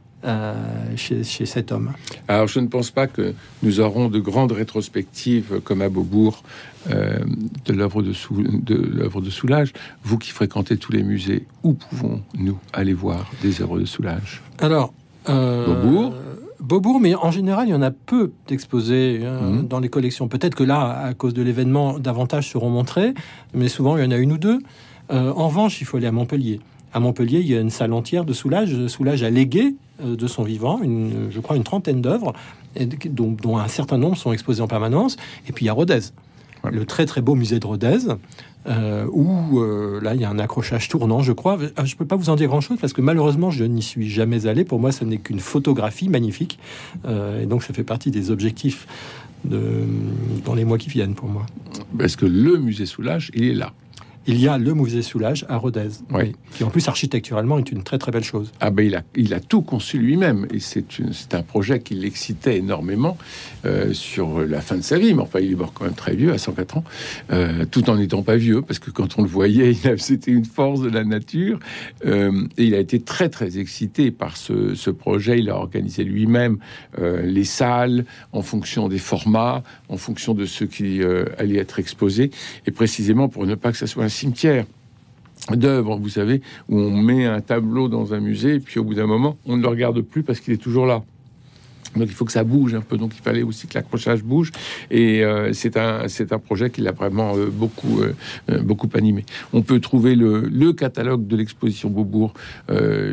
chez, 0.96 1.24
chez 1.24 1.46
cet 1.46 1.72
homme. 1.72 1.92
Alors, 2.28 2.46
je 2.48 2.60
ne 2.60 2.66
pense 2.68 2.90
pas 2.90 3.06
que 3.06 3.34
nous 3.62 3.80
aurons 3.80 4.08
de 4.08 4.18
grandes 4.20 4.52
rétrospectives 4.52 5.60
comme 5.64 5.82
à 5.82 5.88
Beaubourg 5.88 6.42
euh, 6.90 7.18
de 7.66 7.72
l'œuvre 7.72 8.02
de, 8.02 8.12
Sou- 8.12 8.42
de 8.42 8.74
l'œuvre 8.74 9.20
de 9.20 9.30
Soulage. 9.30 9.72
Vous 10.02 10.18
qui 10.18 10.30
fréquentez 10.30 10.76
tous 10.76 10.92
les 10.92 11.02
musées, 11.02 11.46
où 11.62 11.72
pouvons-nous 11.74 12.58
aller 12.72 12.92
voir 12.94 13.30
des 13.42 13.60
œuvres 13.62 13.78
de 13.80 13.84
Soulage? 13.84 14.42
Alors, 14.58 14.92
euh, 15.28 15.66
Beaubourg? 15.66 16.14
Beaubourg, 16.60 17.00
mais 17.00 17.14
en 17.14 17.30
général, 17.30 17.68
il 17.68 17.72
y 17.72 17.74
en 17.74 17.82
a 17.82 17.90
peu 17.90 18.32
d'exposés 18.48 19.20
euh, 19.22 19.40
Mhm. 19.40 19.68
dans 19.68 19.80
les 19.80 19.88
collections. 19.90 20.28
Peut-être 20.28 20.54
que 20.54 20.64
là, 20.64 20.98
à 21.04 21.12
cause 21.14 21.34
de 21.34 21.42
l'événement, 21.42 21.98
davantage 21.98 22.50
seront 22.50 22.70
montrés, 22.70 23.12
mais 23.52 23.68
souvent, 23.68 23.96
il 23.98 24.04
y 24.04 24.06
en 24.06 24.10
a 24.10 24.16
une 24.16 24.32
ou 24.32 24.38
deux. 24.38 24.60
Euh, 25.10 25.32
en 25.32 25.48
revanche, 25.48 25.80
il 25.82 25.84
faut 25.84 25.98
aller 25.98 26.06
à 26.06 26.12
Montpellier. 26.12 26.60
À 26.94 27.00
Montpellier, 27.00 27.40
il 27.40 27.46
y 27.48 27.54
a 27.56 27.60
une 27.60 27.70
salle 27.70 27.92
entière 27.92 28.24
de 28.24 28.32
Soulage. 28.32 28.86
Soulage 28.86 29.22
a 29.22 29.28
légué 29.30 29.64
euh, 29.66 29.70
de 30.02 30.26
son 30.26 30.42
vivant, 30.42 30.80
une, 30.82 31.28
je 31.30 31.40
crois, 31.40 31.56
une 31.56 31.64
trentaine 31.64 32.00
d'œuvres, 32.00 32.32
dont, 33.06 33.36
dont 33.40 33.58
un 33.58 33.68
certain 33.68 33.98
nombre 33.98 34.16
sont 34.16 34.32
exposées 34.32 34.62
en 34.62 34.66
permanence. 34.66 35.16
Et 35.48 35.52
puis, 35.52 35.64
il 35.64 35.68
y 35.68 35.70
a 35.70 35.72
Rodez, 35.72 36.00
le 36.70 36.84
très 36.84 37.06
très 37.06 37.20
beau 37.20 37.34
musée 37.34 37.60
de 37.60 37.66
Rodez, 37.66 37.98
euh, 38.66 39.06
où 39.12 39.60
euh, 39.60 40.00
là, 40.00 40.14
il 40.14 40.20
y 40.20 40.24
a 40.24 40.30
un 40.30 40.38
accrochage 40.38 40.88
tournant, 40.88 41.20
je 41.22 41.32
crois. 41.32 41.58
Euh, 41.60 41.68
Je 41.84 41.94
ne 41.94 41.98
peux 41.98 42.06
pas 42.06 42.16
vous 42.16 42.30
en 42.30 42.36
dire 42.36 42.48
grand-chose 42.48 42.78
parce 42.80 42.94
que 42.94 43.02
malheureusement, 43.02 43.50
je 43.50 43.64
n'y 43.64 43.82
suis 43.82 44.08
jamais 44.08 44.46
allé. 44.46 44.64
Pour 44.64 44.80
moi, 44.80 44.90
ce 44.90 45.04
n'est 45.04 45.18
qu'une 45.18 45.40
photographie 45.40 46.08
magnifique. 46.08 46.58
Euh, 47.04 47.42
et 47.42 47.46
donc, 47.46 47.62
ça 47.62 47.74
fait 47.74 47.84
partie 47.84 48.10
des 48.10 48.30
objectifs 48.30 48.86
de, 49.44 49.60
dans 50.44 50.54
les 50.54 50.64
mois 50.64 50.78
qui 50.78 50.88
viennent 50.88 51.14
pour 51.14 51.28
moi. 51.28 51.44
Parce 51.98 52.16
que 52.16 52.24
le 52.24 52.56
musée 52.56 52.86
Soulage, 52.86 53.30
il 53.34 53.44
est 53.44 53.54
là? 53.54 53.72
Il 54.26 54.40
y 54.40 54.48
a 54.48 54.56
le 54.56 54.72
musée 54.72 55.02
Soulage 55.02 55.44
à 55.50 55.56
Rodez, 55.58 55.88
Oui. 56.10 56.34
qui 56.54 56.64
en 56.64 56.70
plus 56.70 56.88
architecturalement 56.88 57.58
est 57.58 57.70
une 57.70 57.82
très 57.82 57.98
très 57.98 58.10
belle 58.10 58.24
chose. 58.24 58.52
Ah 58.60 58.70
ben 58.70 58.86
il 58.86 58.94
a, 58.94 59.02
il 59.14 59.34
a 59.34 59.40
tout 59.40 59.60
conçu 59.60 59.98
lui-même 59.98 60.46
et 60.52 60.60
c'est 60.60 61.34
un 61.34 61.42
projet 61.42 61.80
qui 61.80 61.94
l'excitait 61.94 62.56
énormément 62.56 63.18
euh, 63.66 63.92
sur 63.92 64.40
la 64.40 64.62
fin 64.62 64.76
de 64.76 64.82
sa 64.82 64.98
vie. 64.98 65.12
Mais 65.12 65.20
enfin, 65.20 65.40
il 65.40 65.52
est 65.52 65.56
mort 65.56 65.72
quand 65.74 65.84
même 65.84 65.94
très 65.94 66.14
vieux, 66.16 66.32
à 66.32 66.38
104 66.38 66.78
ans, 66.78 66.84
euh, 67.32 67.66
tout 67.70 67.90
en 67.90 67.96
n'étant 67.96 68.22
pas 68.22 68.36
vieux, 68.36 68.62
parce 68.62 68.78
que 68.78 68.90
quand 68.90 69.18
on 69.18 69.22
le 69.22 69.28
voyait, 69.28 69.74
c'était 69.98 70.30
une 70.30 70.46
force 70.46 70.80
de 70.80 70.88
la 70.88 71.04
nature. 71.04 71.58
Euh, 72.06 72.46
et 72.56 72.64
il 72.64 72.74
a 72.74 72.78
été 72.78 73.00
très 73.00 73.28
très 73.28 73.58
excité 73.58 74.10
par 74.10 74.38
ce, 74.38 74.74
ce 74.74 74.88
projet. 74.90 75.38
Il 75.38 75.50
a 75.50 75.56
organisé 75.56 76.02
lui-même 76.04 76.58
les 76.98 77.44
salles 77.44 78.04
en 78.32 78.42
fonction 78.42 78.88
des 78.88 78.98
formats, 78.98 79.62
en 79.88 79.96
fonction 79.96 80.32
de 80.34 80.46
ce 80.46 80.64
qui 80.64 81.00
allait 81.38 81.58
être 81.58 81.78
exposé, 81.78 82.30
et 82.66 82.70
précisément 82.70 83.28
pour 83.28 83.46
ne 83.46 83.54
pas 83.54 83.70
que 83.72 83.78
ça 83.78 83.86
soit 83.86 84.04
un 84.04 84.08
cimetière 84.14 84.64
d'œuvres, 85.50 85.96
vous 85.96 86.08
savez, 86.08 86.40
où 86.68 86.78
on 86.78 86.96
met 86.96 87.26
un 87.26 87.40
tableau 87.40 87.88
dans 87.88 88.14
un 88.14 88.20
musée, 88.20 88.60
puis 88.60 88.80
au 88.80 88.84
bout 88.84 88.94
d'un 88.94 89.06
moment, 89.06 89.36
on 89.46 89.56
ne 89.56 89.62
le 89.62 89.68
regarde 89.68 90.00
plus 90.00 90.22
parce 90.22 90.40
qu'il 90.40 90.54
est 90.54 90.58
toujours 90.58 90.86
là. 90.86 91.02
Donc 91.96 92.08
il 92.08 92.14
faut 92.14 92.24
que 92.24 92.32
ça 92.32 92.44
bouge 92.44 92.74
un 92.74 92.80
peu. 92.80 92.96
Donc 92.96 93.12
il 93.16 93.22
fallait 93.22 93.42
aussi 93.42 93.66
que 93.66 93.74
l'accrochage 93.74 94.22
bouge. 94.22 94.50
Et 94.90 95.24
euh, 95.24 95.52
c'est 95.52 95.76
un 95.76 96.06
un 96.30 96.38
projet 96.38 96.70
qui 96.70 96.80
l'a 96.80 96.92
vraiment 96.92 97.36
euh, 97.36 97.48
beaucoup 97.50 98.00
euh, 98.00 98.62
beaucoup 98.62 98.88
animé. 98.94 99.24
On 99.52 99.62
peut 99.62 99.78
trouver 99.78 100.14
le, 100.16 100.40
le 100.40 100.72
catalogue 100.72 101.26
de 101.26 101.36
l'exposition 101.36 101.90
Beaubourg 101.90 102.32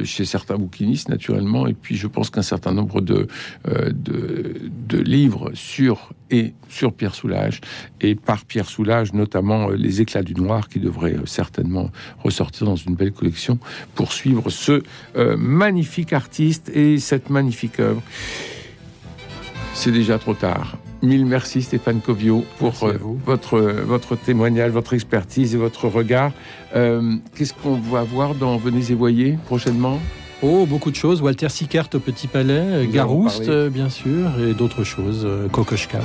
chez 0.04 0.26
certains 0.26 0.58
bouquinistes 0.58 1.10
naturellement. 1.10 1.67
Et 1.67 1.74
puis 1.74 1.96
je 1.96 2.08
pense 2.08 2.30
qu'un 2.30 2.41
certain 2.41 2.74
nombre 2.74 3.02
de, 3.02 3.28
de 3.65 4.98
livres 4.98 5.52
sur 5.54 6.13
et 6.30 6.54
sur 6.70 6.94
Pierre 6.94 7.13
Soulages 7.13 7.60
et 8.00 8.15
par 8.15 8.46
Pierre 8.46 8.70
Soulages, 8.70 9.13
notamment 9.13 9.70
les 9.70 10.02
éclats 10.02 10.24
du 10.24 10.34
noir 10.34 10.70
qui 10.70 10.80
devraient 10.80 11.17
certainement 11.26 11.89
ressortir 12.24 12.65
dans 12.65 12.78
une 12.78 12.96
belle 12.96 13.12
collection 13.12 13.60
pour 13.96 14.13
suivre 14.13 14.50
ce 14.50 14.84
magnifique 15.38 16.13
artiste 16.13 16.70
et 16.74 17.00
cette 17.00 17.30
magnifique 17.30 17.80
œuvre. 17.80 18.02
C'est 19.74 19.92
déjà 19.92 20.20
trop 20.20 20.34
tard. 20.34 20.78
Mille 21.02 21.26
merci 21.26 21.62
Stéphane 21.64 22.02
Covio 22.02 22.46
pour 22.60 22.74
euh, 22.84 22.94
votre, 23.26 23.60
votre 23.60 24.16
témoignage, 24.16 24.72
votre 24.72 24.94
expertise 24.94 25.56
et 25.56 25.58
votre 25.58 25.88
regard. 25.88 26.32
Euh, 26.76 27.16
Qu'est-ce 27.36 27.54
qu'on 27.54 27.76
va 27.76 28.04
voir 28.04 28.36
dans 28.36 28.58
Venez 28.58 28.92
et 28.92 28.96
Voyez 28.96 29.38
prochainement? 29.46 30.00
Oh, 30.44 30.66
beaucoup 30.66 30.90
de 30.90 30.96
choses. 30.96 31.22
Walter 31.22 31.50
Sickert 31.50 31.88
au 31.94 32.00
Petit 32.00 32.26
Palais, 32.28 32.86
Nous 32.86 32.92
Garouste, 32.92 33.48
euh, 33.48 33.70
bien 33.70 33.90
sûr, 33.90 34.28
et 34.40 34.54
d'autres 34.56 34.84
choses, 34.84 35.24
euh, 35.24 35.48
Kokoschka. 35.50 36.00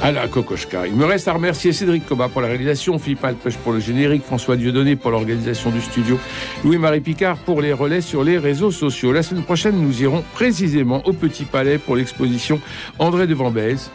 à 0.00 0.12
la 0.12 0.28
Kokoschka. 0.28 0.86
Il 0.86 0.94
me 0.94 1.04
reste 1.04 1.26
à 1.26 1.32
remercier 1.32 1.72
Cédric 1.72 2.06
Coba 2.06 2.28
pour 2.28 2.40
la 2.40 2.46
réalisation, 2.46 3.00
Philippe 3.00 3.24
Alpech 3.24 3.56
pour 3.56 3.72
le 3.72 3.80
générique, 3.80 4.22
François 4.22 4.56
Dieudonné 4.56 4.94
pour 4.94 5.10
l'organisation 5.10 5.70
du 5.70 5.80
studio, 5.80 6.20
Louis-Marie 6.64 7.00
Picard 7.00 7.36
pour 7.38 7.60
les 7.60 7.72
relais 7.72 8.00
sur 8.00 8.22
les 8.22 8.38
réseaux 8.38 8.70
sociaux. 8.70 9.10
La 9.12 9.24
semaine 9.24 9.42
prochaine, 9.42 9.74
nous 9.76 10.02
irons 10.02 10.22
précisément 10.34 11.02
au 11.04 11.12
Petit 11.12 11.44
Palais 11.44 11.78
pour 11.78 11.96
l'exposition 11.96 12.60
André 13.00 13.26
de 13.26 13.34
Vambèze. 13.34 13.90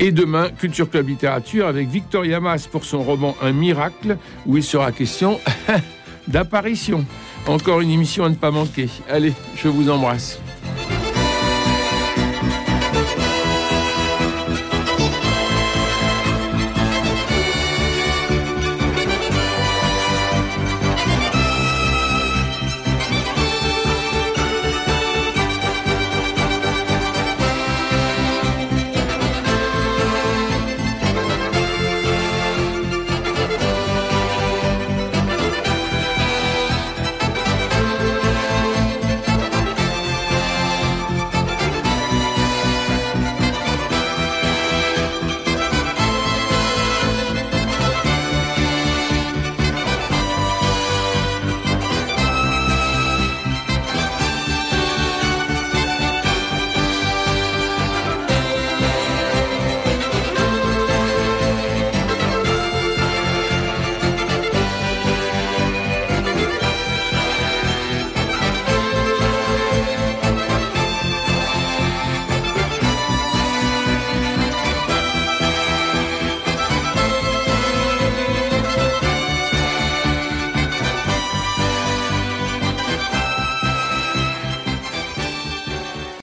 Et 0.00 0.12
demain, 0.12 0.50
Culture 0.50 0.88
Club 0.90 1.08
Littérature 1.08 1.66
avec 1.66 1.88
Victor 1.88 2.26
Yamas 2.26 2.68
pour 2.70 2.84
son 2.84 3.02
roman 3.02 3.34
Un 3.42 3.52
miracle, 3.52 4.18
où 4.46 4.58
il 4.58 4.62
sera 4.62 4.92
question 4.92 5.40
d'apparition. 6.28 7.04
Encore 7.46 7.80
une 7.80 7.90
émission 7.90 8.24
à 8.24 8.28
ne 8.28 8.34
pas 8.34 8.50
manquer. 8.50 8.88
Allez, 9.08 9.32
je 9.56 9.68
vous 9.68 9.88
embrasse. 9.88 10.38